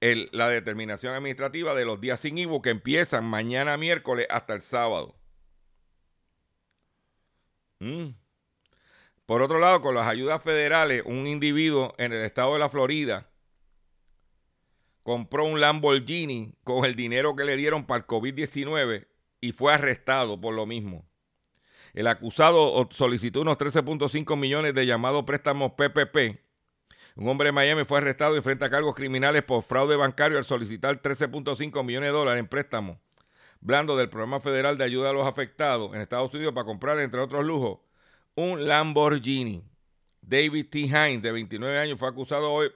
la 0.00 0.48
determinación 0.48 1.14
administrativa 1.14 1.74
de 1.74 1.84
los 1.84 2.00
días 2.00 2.20
sin 2.20 2.38
IVU 2.38 2.62
que 2.62 2.70
empiezan 2.70 3.24
mañana 3.24 3.76
miércoles 3.76 4.28
hasta 4.30 4.54
el 4.54 4.62
sábado. 4.62 5.16
Mm. 7.80 8.10
Por 9.26 9.42
otro 9.42 9.58
lado, 9.58 9.80
con 9.80 9.94
las 9.94 10.06
ayudas 10.06 10.42
federales, 10.42 11.02
un 11.04 11.26
individuo 11.26 11.94
en 11.98 12.12
el 12.12 12.22
estado 12.22 12.52
de 12.52 12.60
la 12.60 12.68
Florida 12.68 13.28
compró 15.02 15.44
un 15.44 15.60
Lamborghini 15.60 16.54
con 16.62 16.84
el 16.84 16.94
dinero 16.94 17.34
que 17.34 17.44
le 17.44 17.56
dieron 17.56 17.86
para 17.86 18.00
el 18.00 18.06
COVID-19 18.06 19.08
y 19.40 19.52
fue 19.52 19.74
arrestado 19.74 20.40
por 20.40 20.54
lo 20.54 20.64
mismo. 20.64 21.07
El 21.98 22.06
acusado 22.06 22.88
solicitó 22.92 23.40
unos 23.40 23.58
13.5 23.58 24.36
millones 24.36 24.72
de 24.72 24.86
llamados 24.86 25.24
préstamos 25.24 25.72
PPP. 25.72 26.38
Un 27.16 27.28
hombre 27.28 27.46
de 27.46 27.52
Miami 27.52 27.82
fue 27.84 27.98
arrestado 27.98 28.34
y 28.34 28.38
enfrenta 28.38 28.70
cargos 28.70 28.94
criminales 28.94 29.42
por 29.42 29.64
fraude 29.64 29.96
bancario 29.96 30.38
al 30.38 30.44
solicitar 30.44 31.02
13.5 31.02 31.84
millones 31.84 32.10
de 32.10 32.12
dólares 32.16 32.38
en 32.38 32.46
préstamos 32.46 32.98
blando 33.60 33.96
del 33.96 34.08
programa 34.10 34.38
federal 34.38 34.78
de 34.78 34.84
ayuda 34.84 35.10
a 35.10 35.12
los 35.12 35.26
afectados 35.26 35.92
en 35.92 36.00
Estados 36.00 36.32
Unidos 36.32 36.54
para 36.54 36.66
comprar, 36.66 37.00
entre 37.00 37.20
otros 37.20 37.44
lujos, 37.44 37.80
un 38.36 38.68
Lamborghini. 38.68 39.64
David 40.22 40.66
T. 40.70 40.78
Hines, 40.82 41.20
de 41.20 41.32
29 41.32 41.80
años, 41.80 41.98
fue 41.98 42.08
acusado 42.08 42.52
hoy 42.52 42.70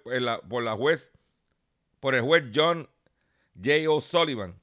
por 0.49 0.64
la 0.64 0.75
juez, 0.75 1.12
por 2.01 2.16
el 2.16 2.23
juez 2.23 2.43
John 2.53 2.89
J. 3.55 3.89
O'Sullivan 3.89 4.61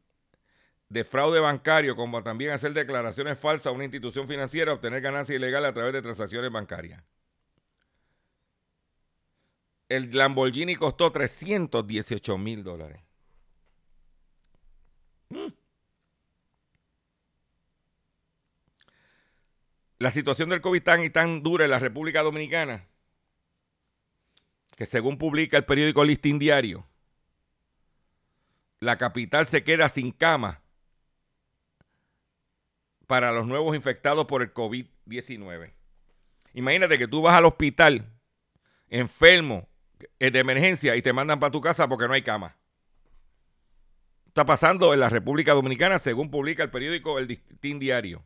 de 0.89 1.03
fraude 1.03 1.39
bancario, 1.39 1.95
como 1.95 2.23
también 2.23 2.51
hacer 2.51 2.73
declaraciones 2.73 3.37
falsas 3.37 3.67
a 3.67 3.71
una 3.71 3.83
institución 3.83 4.27
financiera, 4.27 4.73
obtener 4.73 5.01
ganancias 5.01 5.37
ilegales 5.37 5.69
a 5.69 5.73
través 5.73 5.93
de 5.93 6.01
transacciones 6.01 6.51
bancarias. 6.51 7.03
El 9.87 10.15
Lamborghini 10.15 10.75
costó 10.75 11.11
318 11.11 12.37
mil 12.37 12.63
dólares. 12.63 13.01
Mm. 15.29 15.47
La 19.99 20.11
situación 20.11 20.49
del 20.49 20.61
COVID 20.61 20.81
tan 20.81 21.03
y 21.03 21.09
tan 21.09 21.43
dura 21.43 21.65
en 21.65 21.71
la 21.71 21.79
República 21.79 22.23
Dominicana, 22.23 22.87
que 24.75 24.85
según 24.85 25.17
publica 25.17 25.57
el 25.57 25.65
periódico 25.65 26.03
Listín 26.03 26.39
Diario, 26.39 26.87
la 28.79 28.97
capital 28.97 29.45
se 29.45 29.63
queda 29.63 29.89
sin 29.89 30.11
cama 30.11 30.61
para 33.09 33.31
los 33.31 33.47
nuevos 33.47 33.75
infectados 33.75 34.27
por 34.27 34.43
el 34.43 34.53
COVID-19. 34.53 35.73
Imagínate 36.53 36.95
que 36.99 37.07
tú 37.07 37.23
vas 37.23 37.33
al 37.33 37.45
hospital 37.45 38.05
enfermo 38.87 39.67
eh, 40.19 40.29
de 40.29 40.37
emergencia 40.37 40.95
y 40.95 41.01
te 41.01 41.11
mandan 41.11 41.39
para 41.39 41.51
tu 41.51 41.59
casa 41.59 41.89
porque 41.89 42.07
no 42.07 42.13
hay 42.13 42.21
cama. 42.21 42.55
Está 44.27 44.45
pasando 44.45 44.93
en 44.93 44.99
la 44.99 45.09
República 45.09 45.55
Dominicana 45.55 45.97
según 45.97 46.29
publica 46.29 46.61
el 46.61 46.69
periódico 46.69 47.17
El 47.17 47.25
Distín 47.25 47.79
Diario. 47.79 48.23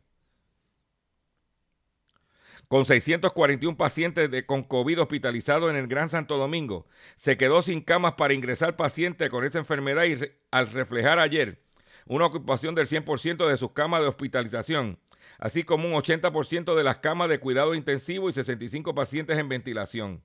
Con 2.68 2.84
641 2.84 3.78
pacientes 3.78 4.30
de, 4.30 4.44
con 4.44 4.64
COVID 4.64 5.00
hospitalizados 5.00 5.70
en 5.70 5.76
el 5.76 5.86
Gran 5.86 6.10
Santo 6.10 6.36
Domingo, 6.36 6.86
se 7.16 7.38
quedó 7.38 7.62
sin 7.62 7.80
camas 7.80 8.14
para 8.14 8.34
ingresar 8.34 8.76
pacientes 8.76 9.30
con 9.30 9.46
esa 9.46 9.60
enfermedad 9.60 10.04
y 10.04 10.18
al 10.50 10.70
reflejar 10.70 11.18
ayer 11.18 11.63
una 12.06 12.26
ocupación 12.26 12.74
del 12.74 12.86
100% 12.86 13.48
de 13.48 13.56
sus 13.56 13.72
camas 13.72 14.02
de 14.02 14.08
hospitalización, 14.08 14.98
así 15.38 15.64
como 15.64 15.88
un 15.88 15.94
80% 15.94 16.74
de 16.74 16.84
las 16.84 16.98
camas 16.98 17.28
de 17.28 17.40
cuidado 17.40 17.74
intensivo 17.74 18.28
y 18.28 18.32
65 18.32 18.94
pacientes 18.94 19.38
en 19.38 19.48
ventilación. 19.48 20.22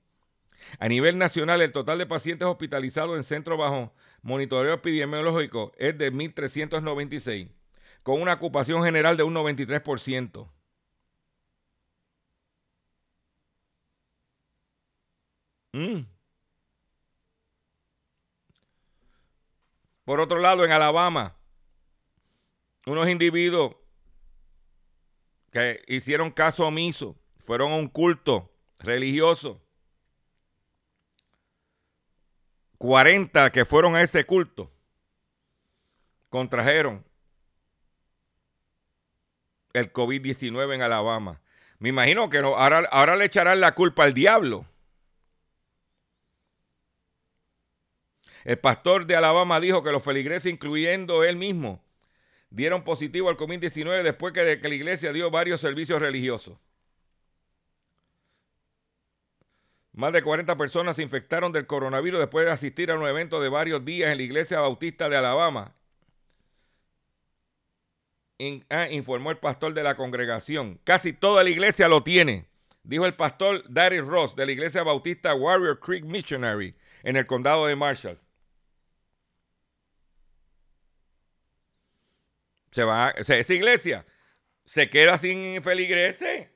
A 0.78 0.88
nivel 0.88 1.18
nacional, 1.18 1.62
el 1.62 1.72
total 1.72 1.98
de 1.98 2.06
pacientes 2.06 2.46
hospitalizados 2.46 3.16
en 3.16 3.24
centro 3.24 3.56
bajo 3.56 3.92
monitoreo 4.22 4.74
epidemiológico 4.74 5.72
es 5.78 5.96
de 5.98 6.12
1.396, 6.12 7.50
con 8.02 8.20
una 8.20 8.34
ocupación 8.34 8.84
general 8.84 9.16
de 9.16 9.22
un 9.22 9.34
93%. 9.34 10.48
Mm. 15.72 16.04
Por 20.04 20.20
otro 20.20 20.38
lado, 20.40 20.64
en 20.64 20.72
Alabama, 20.72 21.36
unos 22.86 23.08
individuos 23.08 23.76
que 25.50 25.82
hicieron 25.88 26.30
caso 26.30 26.66
omiso, 26.66 27.16
fueron 27.38 27.72
a 27.72 27.76
un 27.76 27.88
culto 27.88 28.50
religioso. 28.78 29.60
40 32.78 33.50
que 33.52 33.64
fueron 33.64 33.94
a 33.94 34.02
ese 34.02 34.24
culto 34.24 34.70
contrajeron 36.30 37.04
el 39.72 39.92
COVID-19 39.92 40.74
en 40.74 40.82
Alabama. 40.82 41.42
Me 41.78 41.90
imagino 41.90 42.30
que 42.30 42.38
ahora, 42.38 42.88
ahora 42.90 43.16
le 43.16 43.26
echarán 43.26 43.60
la 43.60 43.74
culpa 43.74 44.04
al 44.04 44.14
diablo. 44.14 44.64
El 48.44 48.58
pastor 48.58 49.06
de 49.06 49.16
Alabama 49.16 49.60
dijo 49.60 49.82
que 49.82 49.92
los 49.92 50.02
feligreses, 50.02 50.50
incluyendo 50.50 51.24
él 51.24 51.36
mismo, 51.36 51.84
dieron 52.50 52.84
positivo 52.84 53.28
al 53.28 53.36
COVID-19 53.36 54.02
después 54.02 54.32
que, 54.32 54.60
que 54.60 54.68
la 54.68 54.74
iglesia 54.74 55.12
dio 55.12 55.30
varios 55.30 55.60
servicios 55.60 56.00
religiosos. 56.00 56.58
Más 59.92 60.12
de 60.12 60.22
40 60.22 60.56
personas 60.56 60.96
se 60.96 61.02
infectaron 61.02 61.52
del 61.52 61.66
coronavirus 61.66 62.20
después 62.20 62.46
de 62.46 62.52
asistir 62.52 62.90
a 62.90 62.96
un 62.96 63.06
evento 63.06 63.40
de 63.40 63.48
varios 63.48 63.84
días 63.84 64.10
en 64.10 64.18
la 64.18 64.22
iglesia 64.22 64.60
bautista 64.60 65.08
de 65.08 65.16
Alabama. 65.16 65.74
Ah, 68.70 68.88
informó 68.90 69.30
el 69.30 69.36
pastor 69.36 69.74
de 69.74 69.82
la 69.82 69.96
congregación. 69.96 70.80
Casi 70.84 71.12
toda 71.12 71.44
la 71.44 71.50
iglesia 71.50 71.88
lo 71.88 72.02
tiene, 72.02 72.46
dijo 72.82 73.04
el 73.04 73.14
pastor 73.14 73.62
Darius 73.68 74.06
Ross 74.06 74.34
de 74.34 74.46
la 74.46 74.52
iglesia 74.52 74.82
bautista 74.82 75.34
Warrior 75.34 75.78
Creek 75.78 76.04
Missionary 76.04 76.74
en 77.02 77.16
el 77.16 77.26
condado 77.26 77.66
de 77.66 77.76
Marshall. 77.76 78.18
Se 82.70 82.84
va, 82.84 83.10
esa 83.10 83.54
iglesia 83.54 84.06
se 84.64 84.88
queda 84.88 85.18
sin 85.18 85.62
feligreses. 85.62 86.48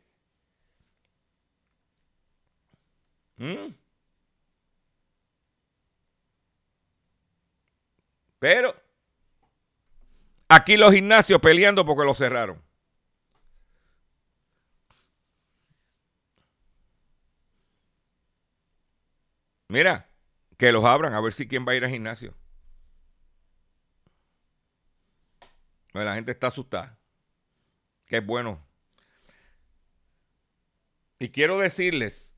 ¿Mm? 3.36 3.74
Pero 8.38 8.74
aquí 10.48 10.76
los 10.76 10.92
gimnasios 10.92 11.40
peleando 11.40 11.84
porque 11.84 12.04
lo 12.04 12.14
cerraron. 12.14 12.62
Mira, 19.68 20.08
que 20.56 20.70
los 20.70 20.84
abran 20.84 21.14
a 21.14 21.20
ver 21.20 21.32
si 21.32 21.48
quién 21.48 21.66
va 21.66 21.72
a 21.72 21.74
ir 21.74 21.84
al 21.84 21.90
gimnasio. 21.90 22.34
La 26.02 26.14
gente 26.14 26.32
está 26.32 26.48
asustada. 26.48 26.98
Que 28.06 28.20
bueno. 28.20 28.60
Y 31.18 31.28
quiero 31.28 31.58
decirles, 31.58 32.34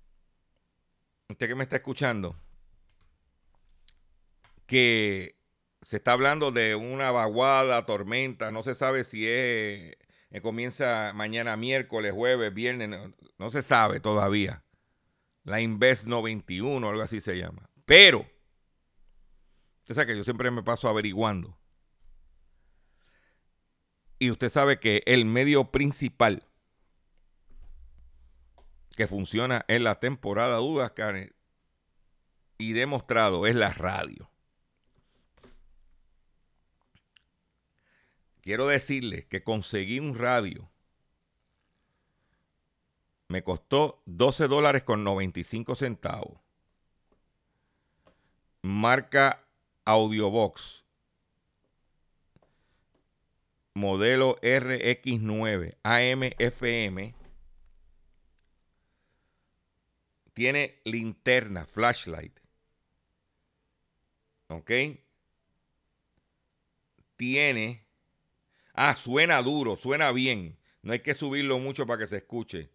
usted 1.28 1.48
que 1.48 1.54
me 1.54 1.64
está 1.64 1.76
escuchando, 1.76 2.36
que 4.66 5.38
se 5.82 5.96
está 5.96 6.12
hablando 6.12 6.52
de 6.52 6.74
una 6.74 7.10
vaguada, 7.10 7.86
tormenta, 7.86 8.50
no 8.50 8.62
se 8.62 8.74
sabe 8.74 9.02
si 9.02 9.26
es, 9.26 9.96
eh, 10.30 10.40
comienza 10.42 11.12
mañana 11.14 11.56
miércoles, 11.56 12.12
jueves, 12.12 12.52
viernes, 12.52 12.88
no, 12.88 13.12
no 13.38 13.50
se 13.50 13.62
sabe 13.62 13.98
todavía. 13.98 14.62
La 15.42 15.60
Invest 15.60 16.04
91, 16.04 16.88
algo 16.88 17.02
así 17.02 17.20
se 17.20 17.36
llama. 17.36 17.70
Pero 17.86 18.26
Usted 19.86 19.94
sabe 19.94 20.06
que 20.08 20.16
yo 20.16 20.24
siempre 20.24 20.50
me 20.50 20.64
paso 20.64 20.88
averiguando. 20.88 21.56
Y 24.18 24.30
usted 24.30 24.50
sabe 24.50 24.80
que 24.80 25.02
el 25.06 25.24
medio 25.24 25.70
principal 25.70 26.42
que 28.96 29.06
funciona 29.06 29.64
en 29.68 29.84
la 29.84 29.96
temporada 29.96 30.56
de 30.56 31.34
y 32.58 32.72
demostrado 32.72 33.46
es 33.46 33.54
la 33.54 33.70
radio. 33.72 34.30
Quiero 38.40 38.66
decirle 38.68 39.26
que 39.26 39.42
conseguí 39.42 40.00
un 40.00 40.14
radio. 40.14 40.70
Me 43.28 43.42
costó 43.42 44.00
12 44.06 44.48
dólares 44.48 44.84
con 44.84 45.04
95 45.04 45.74
centavos. 45.74 46.38
Marca 48.62 49.44
Audiobox. 49.84 50.85
Modelo 53.76 54.40
RX9 54.40 55.76
AM-FM. 55.82 57.14
Tiene 60.32 60.80
linterna, 60.84 61.66
flashlight. 61.66 62.40
¿Ok? 64.48 64.70
Tiene... 67.16 67.84
Ah, 68.72 68.94
suena 68.94 69.42
duro, 69.42 69.76
suena 69.76 70.10
bien. 70.10 70.56
No 70.80 70.94
hay 70.94 71.00
que 71.00 71.12
subirlo 71.12 71.58
mucho 71.58 71.86
para 71.86 71.98
que 71.98 72.06
se 72.06 72.16
escuche. 72.16 72.70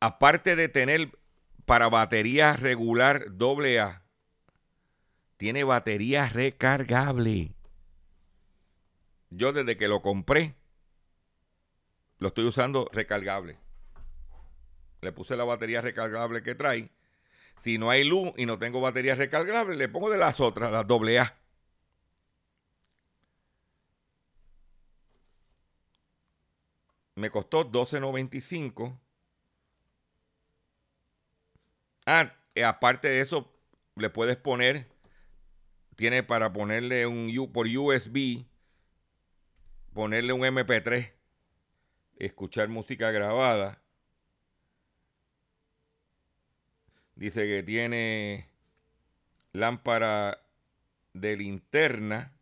Aparte 0.00 0.56
de 0.56 0.70
tener 0.70 1.18
para 1.66 1.90
batería 1.90 2.56
regular 2.56 3.26
AA, 3.38 4.02
tiene 5.36 5.64
batería 5.64 6.30
recargable. 6.30 7.52
Yo 9.30 9.52
desde 9.52 9.76
que 9.76 9.88
lo 9.88 10.02
compré, 10.02 10.54
lo 12.18 12.28
estoy 12.28 12.44
usando 12.44 12.88
recargable. 12.92 13.58
Le 15.00 15.12
puse 15.12 15.36
la 15.36 15.44
batería 15.44 15.80
recargable 15.80 16.42
que 16.42 16.54
trae 16.54 16.90
si 17.60 17.78
no 17.78 17.90
hay 17.90 18.04
luz 18.04 18.32
y 18.36 18.46
no 18.46 18.58
tengo 18.58 18.80
batería 18.80 19.14
recargable, 19.14 19.76
le 19.76 19.88
pongo 19.88 20.10
de 20.10 20.18
las 20.18 20.40
otras, 20.40 20.72
las 20.72 20.86
AA. 20.88 21.36
Me 27.16 27.30
costó 27.30 27.70
12.95. 27.70 28.98
Ah, 32.06 32.34
eh, 32.54 32.64
aparte 32.64 33.08
de 33.08 33.20
eso, 33.20 33.52
le 33.96 34.08
puedes 34.08 34.36
poner, 34.38 34.88
tiene 35.96 36.22
para 36.22 36.52
ponerle 36.52 37.06
un 37.06 37.30
por 37.52 37.66
USB, 37.66 38.46
ponerle 39.92 40.32
un 40.32 40.42
MP3, 40.42 41.12
escuchar 42.16 42.68
música 42.68 43.10
grabada 43.10 43.80
Dice 47.20 47.46
que 47.46 47.62
tiene 47.62 48.48
lámpara 49.52 50.42
de 51.12 51.36
linterna. 51.36 52.34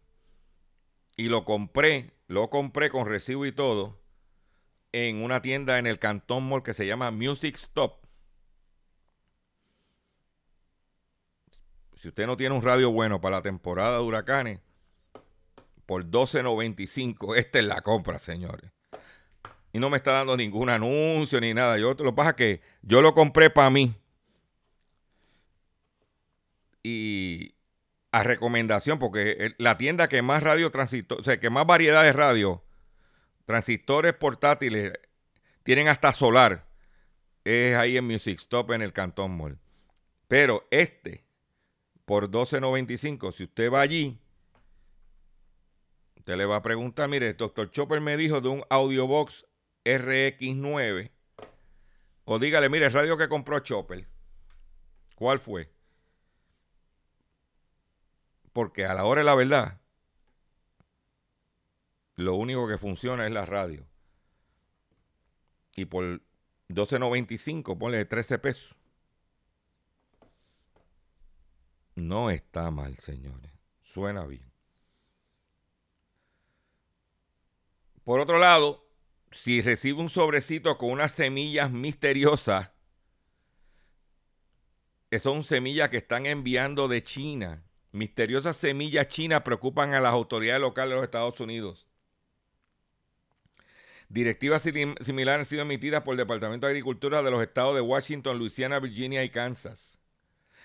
Y 1.17 1.27
lo 1.27 1.43
compré, 1.43 2.13
lo 2.27 2.49
compré 2.49 2.89
con 2.89 3.05
recibo 3.07 3.45
y 3.45 3.51
todo 3.51 3.98
en 4.91 5.21
una 5.23 5.41
tienda 5.41 5.79
en 5.79 5.87
el 5.87 5.99
Cantón 5.99 6.47
Mall 6.47 6.63
que 6.63 6.73
se 6.73 6.85
llama 6.85 7.11
Music 7.11 7.55
Stop. 7.55 8.05
Si 11.93 12.07
usted 12.07 12.25
no 12.27 12.37
tiene 12.37 12.55
un 12.55 12.61
radio 12.61 12.91
bueno 12.91 13.19
para 13.19 13.37
la 13.37 13.41
temporada 13.41 13.97
de 13.97 14.03
huracanes, 14.03 14.59
por 15.85 16.05
12.95, 16.05 17.35
esta 17.37 17.59
es 17.59 17.65
la 17.65 17.81
compra, 17.81 18.19
señores. 18.19 18.71
Y 19.73 19.79
no 19.79 19.89
me 19.89 19.97
está 19.97 20.13
dando 20.13 20.37
ningún 20.37 20.69
anuncio 20.69 21.39
ni 21.41 21.53
nada. 21.53 21.77
Yo 21.77 21.89
lo 21.93 22.11
que 22.11 22.13
pasa 22.13 22.35
que 22.35 22.61
yo 22.81 23.01
lo 23.01 23.13
compré 23.13 23.49
para 23.49 23.69
mí. 23.69 23.95
Y 26.81 27.53
a 28.11 28.23
recomendación, 28.23 28.97
porque 28.97 29.53
la 29.57 29.77
tienda 29.77 30.07
que 30.07 30.21
más 30.21 30.41
radio 30.41 30.71
transistor, 30.71 31.19
o 31.19 31.23
sea, 31.23 31.39
que 31.39 31.49
más 31.49 31.67
variedad 31.67 32.03
de 32.03 32.13
radio, 32.13 32.63
transistores 33.49 34.13
portátiles, 34.13 34.93
tienen 35.63 35.87
hasta 35.87 36.13
solar, 36.13 36.67
es 37.43 37.75
ahí 37.75 37.97
en 37.97 38.05
Music 38.05 38.37
Stop 38.37 38.73
en 38.73 38.83
el 38.83 38.93
Cantón 38.93 39.35
Mall. 39.35 39.57
Pero 40.27 40.67
este 40.69 41.23
por 42.05 42.29
12.95. 42.29 43.33
Si 43.33 43.45
usted 43.45 43.73
va 43.73 43.81
allí, 43.81 44.19
usted 46.15 46.37
le 46.37 46.45
va 46.45 46.57
a 46.57 46.61
preguntar, 46.61 47.09
mire, 47.09 47.29
el 47.29 47.37
doctor 47.37 47.71
Chopper 47.71 48.01
me 48.01 48.17
dijo 48.17 48.39
de 48.39 48.49
un 48.49 48.63
Audiobox 48.69 49.47
RX9. 49.83 51.09
O 52.25 52.37
dígale, 52.37 52.69
mire, 52.69 52.85
el 52.85 52.93
radio 52.93 53.17
que 53.17 53.29
compró 53.29 53.61
Chopper. 53.61 54.07
¿Cuál 55.15 55.39
fue? 55.39 55.71
Porque 58.53 58.85
a 58.85 58.93
la 58.93 59.05
hora 59.05 59.21
de 59.21 59.25
la 59.25 59.33
verdad, 59.33 59.79
lo 62.19 62.35
único 62.35 62.67
que 62.67 62.77
funciona 62.77 63.25
es 63.25 63.31
la 63.31 63.45
radio. 63.45 63.87
Y 65.73 65.85
por 65.85 66.21
12.95, 66.67 67.77
ponle 67.77 68.03
13 68.03 68.39
pesos. 68.39 68.75
No 71.95 72.29
está 72.29 72.71
mal, 72.71 72.97
señores. 72.97 73.53
Suena 73.81 74.25
bien. 74.25 74.51
Por 78.03 78.19
otro 78.19 78.37
lado, 78.37 78.85
si 79.31 79.61
recibe 79.61 80.01
un 80.01 80.09
sobrecito 80.09 80.77
con 80.77 80.91
unas 80.91 81.13
semillas 81.13 81.71
misteriosas, 81.71 82.71
que 85.09 85.19
son 85.19 85.43
semillas 85.43 85.87
que 85.87 85.97
están 85.97 86.25
enviando 86.25 86.89
de 86.89 87.01
China, 87.01 87.63
misteriosas 87.93 88.57
semillas 88.57 89.07
chinas 89.07 89.43
preocupan 89.43 89.93
a 89.93 90.01
las 90.01 90.11
autoridades 90.11 90.59
locales 90.59 90.89
de 90.89 90.95
los 90.97 91.05
Estados 91.05 91.39
Unidos. 91.39 91.88
Directivas 94.09 94.63
similares 94.63 95.39
han 95.39 95.45
sido 95.45 95.61
emitidas 95.61 96.01
por 96.01 96.13
el 96.13 96.17
Departamento 96.17 96.65
de 96.65 96.71
Agricultura 96.71 97.21
de 97.21 97.31
los 97.31 97.41
estados 97.41 97.75
de 97.75 97.81
Washington, 97.81 98.39
Luisiana, 98.39 98.79
Virginia 98.79 99.23
y 99.23 99.29
Kansas. 99.29 99.99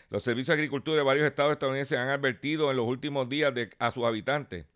Los 0.08 0.22
servicios 0.22 0.48
de 0.48 0.62
agricultura 0.62 0.96
de 0.96 1.02
varios 1.02 1.26
estados 1.26 1.52
estadounidenses 1.52 1.98
han 1.98 2.08
advertido 2.08 2.70
en 2.70 2.78
los 2.78 2.86
últimos 2.86 3.28
días 3.28 3.52
a 3.78 3.90
sus 3.90 4.04
habitantes 4.04 4.66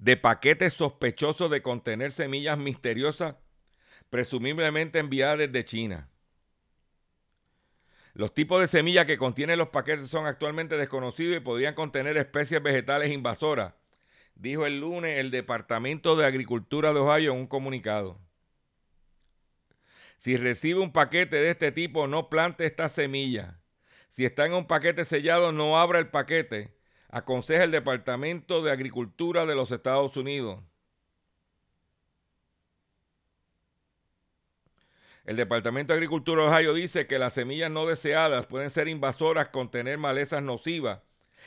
de 0.00 0.16
paquetes 0.16 0.72
sospechosos 0.72 1.50
de 1.50 1.62
contener 1.62 2.10
semillas 2.10 2.58
misteriosas, 2.58 3.36
presumiblemente 4.08 4.98
enviadas 4.98 5.38
desde 5.38 5.64
China. 5.64 6.08
Los 8.14 8.32
tipos 8.34 8.60
de 8.60 8.66
semillas 8.66 9.06
que 9.06 9.18
contienen 9.18 9.58
los 9.58 9.68
paquetes 9.68 10.08
son 10.08 10.26
actualmente 10.26 10.78
desconocidos 10.78 11.36
y 11.36 11.40
podrían 11.40 11.74
contener 11.74 12.16
especies 12.16 12.62
vegetales 12.62 13.12
invasoras, 13.12 13.74
dijo 14.40 14.66
el 14.66 14.80
lunes 14.80 15.18
el 15.18 15.30
Departamento 15.30 16.16
de 16.16 16.24
Agricultura 16.24 16.92
de 16.94 17.00
Ohio 17.00 17.32
en 17.32 17.40
un 17.40 17.46
comunicado. 17.46 18.18
Si 20.16 20.36
recibe 20.36 20.80
un 20.80 20.92
paquete 20.92 21.36
de 21.36 21.50
este 21.50 21.72
tipo, 21.72 22.06
no 22.06 22.28
plante 22.28 22.64
esta 22.64 22.88
semilla. 22.88 23.60
Si 24.08 24.24
está 24.24 24.46
en 24.46 24.54
un 24.54 24.66
paquete 24.66 25.04
sellado, 25.04 25.52
no 25.52 25.78
abra 25.78 25.98
el 25.98 26.08
paquete, 26.08 26.74
aconseja 27.10 27.64
el 27.64 27.70
Departamento 27.70 28.62
de 28.62 28.72
Agricultura 28.72 29.46
de 29.46 29.54
los 29.54 29.70
Estados 29.72 30.16
Unidos. 30.16 30.62
El 35.24 35.36
Departamento 35.36 35.92
de 35.92 35.98
Agricultura 35.98 36.42
de 36.42 36.48
Ohio 36.48 36.72
dice 36.72 37.06
que 37.06 37.18
las 37.18 37.34
semillas 37.34 37.70
no 37.70 37.86
deseadas 37.86 38.46
pueden 38.46 38.70
ser 38.70 38.88
invasoras, 38.88 39.48
contener 39.48 39.98
malezas 39.98 40.42
nocivas, 40.42 41.02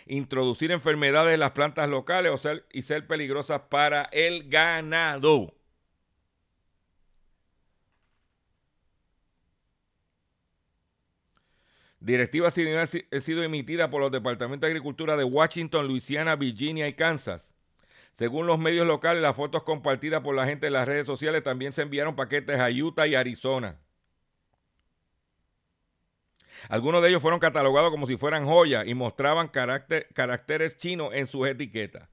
introducir 0.06 0.72
enfermedades 0.72 1.34
en 1.34 1.40
las 1.40 1.52
plantas 1.52 1.90
locales 1.90 2.32
o 2.32 2.38
ser, 2.38 2.66
y 2.72 2.84
ser 2.84 3.08
peligrosas 3.08 3.62
para 3.70 4.04
el 4.12 4.50
ganado. 4.50 5.54
Directivas 12.00 12.54
similares 12.54 12.98
han 13.14 13.22
sido 13.22 13.44
emitidas 13.44 13.88
por 13.88 14.02
los 14.02 14.12
departamentos 14.12 14.68
de 14.68 14.72
agricultura 14.72 15.16
de 15.16 15.24
Washington, 15.24 15.88
Luisiana, 15.88 16.36
Virginia 16.36 16.86
y 16.90 16.94
Kansas. 16.94 17.54
Según 18.14 18.46
los 18.46 18.60
medios 18.60 18.86
locales, 18.86 19.24
las 19.24 19.38
fotos 19.38 19.64
compartidas 19.64 20.22
por 20.22 20.36
la 20.36 20.46
gente 20.46 20.68
en 20.68 20.74
las 20.74 20.86
redes 20.86 21.06
sociales 21.06 21.44
también 21.44 21.72
se 21.72 21.82
enviaron 21.82 22.18
paquetes 22.18 22.60
a 22.60 22.70
Utah 22.70 23.08
y 23.08 23.16
Arizona. 23.16 23.80
Algunos 26.70 27.02
de 27.02 27.10
ellos 27.10 27.22
fueron 27.22 27.40
catalogados 27.40 27.92
como 27.92 28.08
si 28.08 28.18
fueran 28.18 28.46
joyas 28.46 28.88
y 28.88 28.94
mostraban 28.94 29.48
carácter, 29.48 30.08
caracteres 30.14 30.78
chinos 30.78 31.10
en 31.14 31.28
sus 31.28 31.48
etiquetas. 31.48 32.10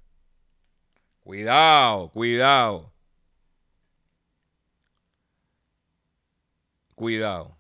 Cuidado, 1.20 2.10
cuidado. 2.10 2.92
Cuidado. 6.94 7.56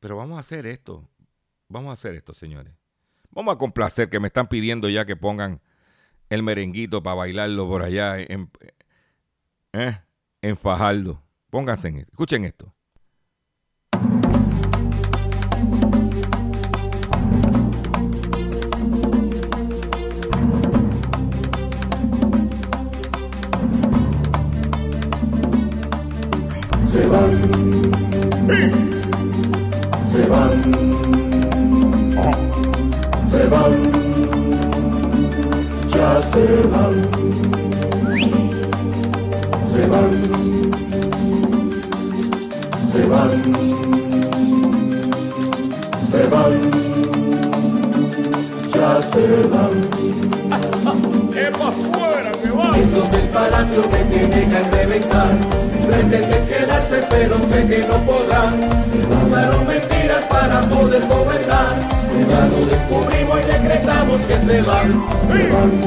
Pero 0.00 0.16
vamos 0.16 0.36
a 0.36 0.40
hacer 0.40 0.66
esto. 0.66 1.08
Vamos 1.68 1.90
a 1.90 1.92
hacer 1.94 2.14
esto, 2.14 2.34
señores. 2.34 2.74
Vamos 3.30 3.54
a 3.54 3.58
complacer 3.58 4.08
que 4.08 4.20
me 4.20 4.28
están 4.28 4.48
pidiendo 4.48 4.88
ya 4.88 5.04
que 5.04 5.16
pongan 5.16 5.60
el 6.28 6.42
merenguito 6.42 7.02
para 7.02 7.16
bailarlo 7.16 7.68
por 7.68 7.82
allá 7.82 8.18
en, 8.18 8.50
eh, 9.72 9.98
en 10.42 10.56
Fajardo. 10.56 11.22
Pónganse 11.50 11.88
en 11.88 11.98
esto. 11.98 12.12
Escuchen 12.12 12.44
esto. 12.44 12.75
Se 36.32 36.66
van. 36.72 36.94
Se 39.66 39.86
van. 39.86 40.12
Se 42.92 43.06
van. 43.06 43.30
Se 46.10 46.22
van. 46.32 46.54
Ya 48.72 49.02
se 49.02 49.24
van. 49.52 49.76
¡Epa 51.36 51.72
fuera 51.92 52.32
que 52.32 52.50
va! 52.50 52.70
Esos 52.76 53.10
del 53.10 53.28
palacio 53.28 53.82
que 53.90 53.98
tienen 54.04 54.54
al 54.54 54.72
reventar 54.72 55.32
Pretenden 55.86 56.46
quedarse 56.46 57.02
pero 57.10 57.36
sé 57.50 57.66
que 57.66 57.86
no 57.86 57.98
podrán 58.06 58.68
Usaron 59.26 59.66
mentiras 59.66 60.24
para 60.30 60.60
poder 60.62 61.06
gobernar 61.06 61.76
Ya 62.30 62.46
lo 62.46 62.64
descubrimos 62.64 63.40
y 63.40 63.44
decretamos 63.52 64.20
que 64.22 64.34
se 64.34 64.62
van 64.62 64.88
Se 65.28 65.48
van 65.50 65.85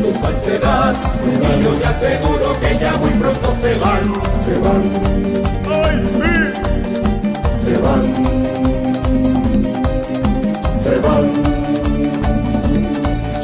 su 0.00 0.12
falsedad. 0.20 0.94
Y 1.24 1.62
yo 1.62 1.70
te 1.72 1.86
aseguro 1.86 2.58
que 2.60 2.78
ya 2.78 2.96
muy 2.96 3.10
pronto 3.10 3.54
se 3.62 3.74
van, 3.78 4.04
se 4.44 4.58
van, 4.64 4.82
¡Ay, 5.84 5.96
sí! 6.16 6.34
se 7.64 7.78
van. 7.78 8.38
Se 10.82 10.96
van, 11.00 11.26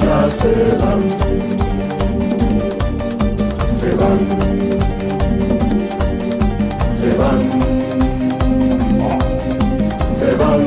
ya 0.00 0.28
se 0.30 0.52
van, 0.80 1.02
se 3.80 3.90
van, 3.96 4.20
se 7.00 7.10
van, 7.18 7.40
se 10.18 10.30
van, 10.36 10.62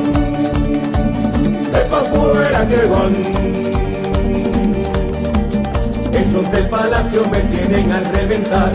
de 1.72 1.80
pa' 1.90 2.04
fuera 2.04 2.68
que 2.68 2.86
van. 2.86 3.37
Del 6.52 6.66
palacio 6.68 7.24
me 7.30 7.40
tienen 7.40 7.92
al 7.92 8.04
reventar, 8.06 8.72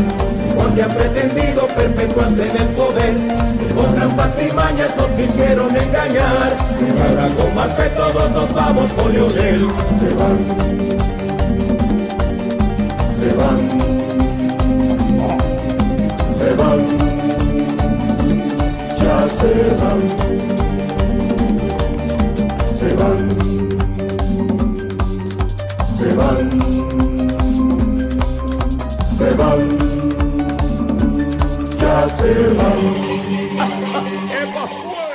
porque 0.55 0.83
han 0.83 0.91
pretendido 0.91 1.67
perpetuarse 1.67 2.49
en 2.49 2.57
el 2.57 2.67
poder. 2.69 3.15
Con 3.75 3.95
trampas 3.95 4.31
y 4.39 4.53
mañas 4.53 4.91
nos 4.95 5.07
quisieron 5.07 5.75
engañar, 5.75 6.55
y 6.79 7.01
ahora 7.01 7.35
con 7.35 7.55
más 7.55 7.71
que 7.73 7.83
todos 7.89 8.31
nos 8.31 8.53
vamos 8.53 8.93
con 8.93 9.11
Leonel. 9.11 9.67
Se 9.99 10.13
van, 10.13 10.37
se 13.19 13.33
van, 13.33 13.59
se 16.37 16.53
van, 16.53 16.79
ya 18.99 19.27
se 19.39 19.51
van, 19.83 19.99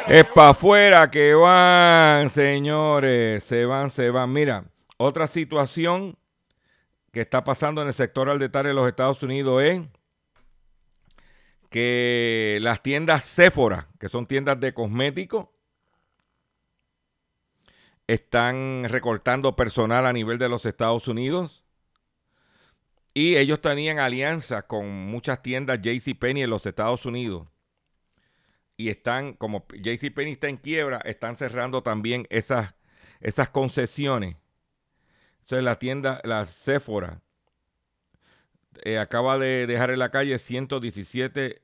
Es 0.09 0.25
para 0.25 0.51
afuera 0.51 1.11
que 1.11 1.35
van, 1.35 2.31
señores. 2.31 3.45
Se 3.45 3.67
van, 3.67 3.91
se 3.91 4.11
van. 4.11 4.33
Mira, 4.33 4.65
otra 4.97 5.27
situación 5.27 6.17
que 7.13 7.21
está 7.21 7.45
pasando 7.45 7.83
en 7.83 7.89
el 7.89 7.95
sector 7.95 8.31
al 8.31 8.39
detalle 8.39 8.69
de 8.69 8.75
los 8.75 8.89
Estados 8.89 9.23
Unidos 9.23 9.63
es 9.63 9.83
que 11.69 12.59
las 12.63 12.83
tiendas 12.83 13.25
Sephora, 13.25 13.89
que 13.99 14.09
son 14.09 14.27
tiendas 14.27 14.59
de 14.61 14.73
cosméticos, 14.73 15.49
están 18.07 18.87
recortando 18.89 19.55
personal 19.55 20.07
a 20.07 20.13
nivel 20.15 20.39
de 20.39 20.49
los 20.49 20.65
Estados 20.65 21.07
Unidos. 21.07 21.63
Y 23.19 23.37
ellos 23.37 23.61
tenían 23.61 23.99
alianzas 23.99 24.63
con 24.63 24.89
muchas 24.89 25.43
tiendas 25.43 25.81
JCPenney 25.83 26.45
en 26.45 26.51
los 26.51 26.65
Estados 26.65 27.05
Unidos 27.05 27.49
y 28.77 28.91
están, 28.91 29.33
como 29.33 29.67
JCPenney 29.73 30.35
está 30.35 30.49
en 30.49 30.57
quiebra, 30.57 30.99
están 30.99 31.35
cerrando 31.35 31.83
también 31.83 32.29
esas, 32.31 32.77
esas 33.19 33.51
concesiones. 33.51 34.37
Entonces 35.41 35.65
la 35.65 35.81
tienda, 35.81 36.21
la 36.23 36.47
Sephora, 36.47 37.21
eh, 38.85 39.01
acaba 39.01 39.37
de 39.37 39.67
dejar 39.67 39.91
en 39.91 39.99
la 39.99 40.13
calle 40.13 40.39
117 40.39 41.61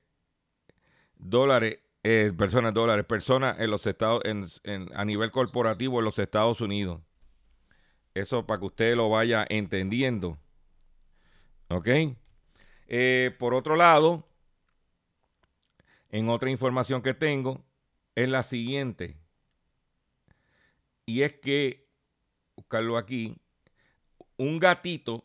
dólares, 1.14 1.78
eh, 2.02 2.32
personas, 2.36 2.74
dólares, 2.74 3.06
personas 3.06 3.60
en 3.60 3.70
los 3.70 3.86
Estados, 3.86 4.22
en, 4.24 4.90
a 4.92 5.04
nivel 5.04 5.30
corporativo 5.30 6.00
en 6.00 6.04
los 6.04 6.18
Estados 6.18 6.60
Unidos. 6.60 7.00
Eso 8.12 8.44
para 8.44 8.58
que 8.58 8.66
usted 8.66 8.96
lo 8.96 9.08
vaya 9.08 9.46
entendiendo. 9.48 10.40
¿Ok? 11.68 11.88
Eh, 12.86 13.34
por 13.38 13.54
otro 13.54 13.76
lado, 13.76 14.26
en 16.10 16.28
otra 16.28 16.50
información 16.50 17.02
que 17.02 17.14
tengo, 17.14 17.64
es 18.14 18.28
la 18.28 18.42
siguiente. 18.42 19.16
Y 21.06 21.22
es 21.22 21.32
que 21.34 21.86
buscarlo 22.56 22.96
aquí. 22.96 23.36
Un 24.36 24.58
gatito, 24.58 25.24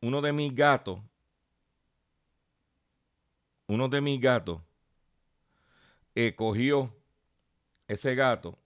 uno 0.00 0.20
de 0.20 0.32
mis 0.32 0.54
gatos, 0.54 1.00
uno 3.66 3.88
de 3.88 4.00
mis 4.00 4.20
gatos, 4.20 4.60
eh, 6.14 6.34
cogió 6.34 6.94
ese 7.86 8.14
gato, 8.14 8.58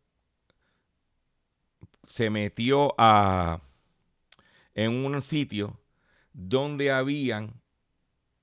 se 2.07 2.31
metió 2.31 2.95
a 2.99 3.61
en 4.75 5.05
un 5.05 5.20
sitio 5.22 5.79
donde 6.35 6.91
habían 6.91 7.62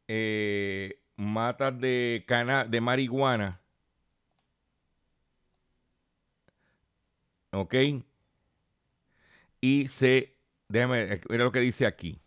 eh, 0.08 1.00
matas 1.18 1.80
de 1.80 2.24
cana 2.28 2.66
de 2.66 2.82
marihuana. 2.82 3.62
¿Ok? 7.52 7.76
Y 9.60 9.88
se, 9.90 10.36
déjame 10.70 11.06
ver 11.06 11.40
lo 11.40 11.52
que 11.52 11.60
dice 11.60 11.86
aquí. 11.86 12.20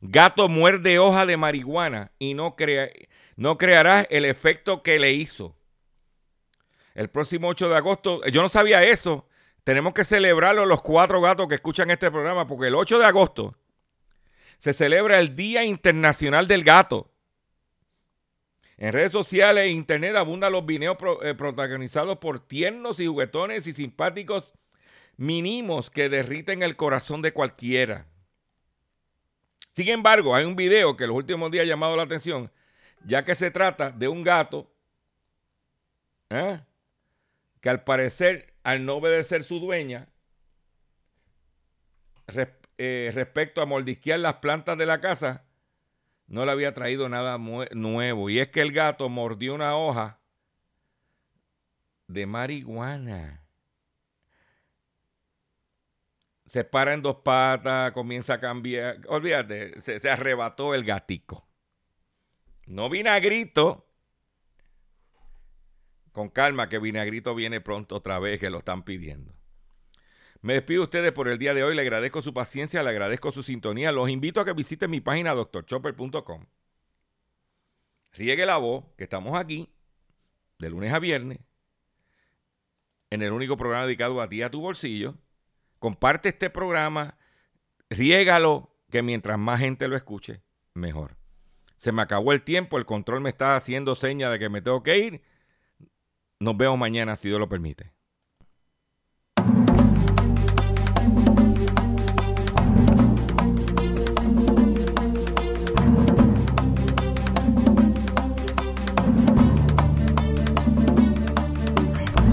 Gato 0.00 0.48
muerde 0.48 0.98
hoja 0.98 1.26
de 1.26 1.36
marihuana 1.36 2.12
y 2.18 2.34
no, 2.34 2.56
crea, 2.56 2.88
no 3.36 3.58
creará 3.58 4.02
el 4.02 4.24
efecto 4.24 4.82
que 4.82 4.98
le 4.98 5.12
hizo. 5.12 5.54
El 6.94 7.10
próximo 7.10 7.48
8 7.48 7.68
de 7.68 7.76
agosto, 7.76 8.24
yo 8.26 8.42
no 8.42 8.48
sabía 8.48 8.82
eso. 8.82 9.28
Tenemos 9.64 9.92
que 9.92 10.04
celebrarlo 10.04 10.66
los 10.66 10.80
cuatro 10.82 11.20
gatos 11.20 11.46
que 11.46 11.56
escuchan 11.56 11.90
este 11.90 12.10
programa, 12.10 12.46
porque 12.46 12.68
el 12.68 12.74
8 12.74 12.98
de 12.98 13.04
agosto 13.04 13.54
se 14.58 14.72
celebra 14.72 15.18
el 15.18 15.36
Día 15.36 15.64
Internacional 15.64 16.48
del 16.48 16.64
Gato. 16.64 17.10
En 18.76 18.92
redes 18.92 19.12
sociales 19.12 19.64
e 19.64 19.70
internet 19.70 20.14
abundan 20.14 20.52
los 20.52 20.64
videos 20.64 20.96
eh, 21.22 21.34
protagonizados 21.34 22.18
por 22.18 22.46
tiernos 22.46 23.00
y 23.00 23.06
juguetones 23.06 23.66
y 23.66 23.72
simpáticos 23.72 24.52
mínimos 25.16 25.90
que 25.90 26.08
derriten 26.08 26.62
el 26.62 26.76
corazón 26.76 27.22
de 27.22 27.32
cualquiera. 27.32 28.06
Sin 29.74 29.88
embargo, 29.88 30.34
hay 30.34 30.44
un 30.44 30.56
video 30.56 30.96
que 30.96 31.06
los 31.06 31.16
últimos 31.16 31.50
días 31.50 31.64
ha 31.64 31.68
llamado 31.68 31.96
la 31.96 32.04
atención, 32.04 32.50
ya 33.04 33.24
que 33.24 33.34
se 33.34 33.50
trata 33.50 33.90
de 33.90 34.08
un 34.08 34.22
gato 34.22 34.70
¿eh? 36.30 36.60
que 37.60 37.68
al 37.68 37.84
parecer, 37.84 38.54
al 38.62 38.84
no 38.84 38.96
obedecer 38.96 39.44
su 39.44 39.58
dueña, 39.60 40.08
eh, 42.78 43.10
respecto 43.12 43.60
a 43.60 43.66
mordisquear 43.66 44.20
las 44.20 44.36
plantas 44.36 44.78
de 44.78 44.86
la 44.86 45.00
casa, 45.00 45.44
no 46.28 46.44
le 46.44 46.52
había 46.52 46.74
traído 46.74 47.08
nada 47.08 47.38
nuevo. 47.38 48.30
Y 48.30 48.38
es 48.38 48.48
que 48.48 48.60
el 48.60 48.72
gato 48.72 49.08
mordió 49.08 49.54
una 49.54 49.76
hoja 49.76 50.20
de 52.06 52.26
marihuana. 52.26 53.44
Se 56.46 56.64
para 56.64 56.94
en 56.94 57.02
dos 57.02 57.16
patas, 57.16 57.92
comienza 57.92 58.34
a 58.34 58.40
cambiar. 58.40 59.00
Olvídate, 59.08 59.80
se, 59.82 60.00
se 60.00 60.10
arrebató 60.10 60.74
el 60.74 60.84
gatico. 60.84 61.46
No 62.66 62.88
vinagrito. 62.88 63.86
Con 66.12 66.30
calma, 66.30 66.68
que 66.68 66.78
vinagrito 66.78 67.34
viene 67.34 67.60
pronto 67.60 67.96
otra 67.96 68.18
vez, 68.18 68.40
que 68.40 68.50
lo 68.50 68.58
están 68.58 68.82
pidiendo. 68.82 69.37
Me 70.40 70.54
despido 70.54 70.80
de 70.80 70.84
ustedes 70.84 71.12
por 71.12 71.28
el 71.28 71.38
día 71.38 71.54
de 71.54 71.64
hoy. 71.64 71.74
Le 71.74 71.82
agradezco 71.82 72.22
su 72.22 72.32
paciencia, 72.32 72.82
le 72.82 72.90
agradezco 72.90 73.32
su 73.32 73.42
sintonía. 73.42 73.92
Los 73.92 74.08
invito 74.08 74.40
a 74.40 74.44
que 74.44 74.52
visiten 74.52 74.90
mi 74.90 75.00
página 75.00 75.34
doctorchopper.com. 75.34 76.46
Riegue 78.12 78.46
la 78.46 78.56
voz, 78.56 78.84
que 78.96 79.04
estamos 79.04 79.38
aquí 79.38 79.68
de 80.58 80.70
lunes 80.70 80.92
a 80.92 80.98
viernes 80.98 81.38
en 83.10 83.22
el 83.22 83.32
único 83.32 83.56
programa 83.56 83.86
dedicado 83.86 84.20
a 84.20 84.28
ti, 84.28 84.42
a 84.42 84.50
tu 84.50 84.60
bolsillo. 84.60 85.14
Comparte 85.78 86.30
este 86.30 86.50
programa, 86.50 87.16
riégalo, 87.90 88.74
que 88.90 89.02
mientras 89.02 89.38
más 89.38 89.60
gente 89.60 89.88
lo 89.88 89.96
escuche, 89.96 90.42
mejor. 90.74 91.16
Se 91.76 91.92
me 91.92 92.02
acabó 92.02 92.32
el 92.32 92.42
tiempo, 92.42 92.78
el 92.78 92.86
control 92.86 93.20
me 93.20 93.30
está 93.30 93.54
haciendo 93.54 93.94
seña 93.94 94.30
de 94.30 94.38
que 94.38 94.48
me 94.48 94.60
tengo 94.60 94.82
que 94.82 94.98
ir. 94.98 95.22
Nos 96.40 96.56
vemos 96.56 96.78
mañana, 96.78 97.16
si 97.16 97.28
Dios 97.28 97.38
lo 97.38 97.48
permite. 97.48 97.92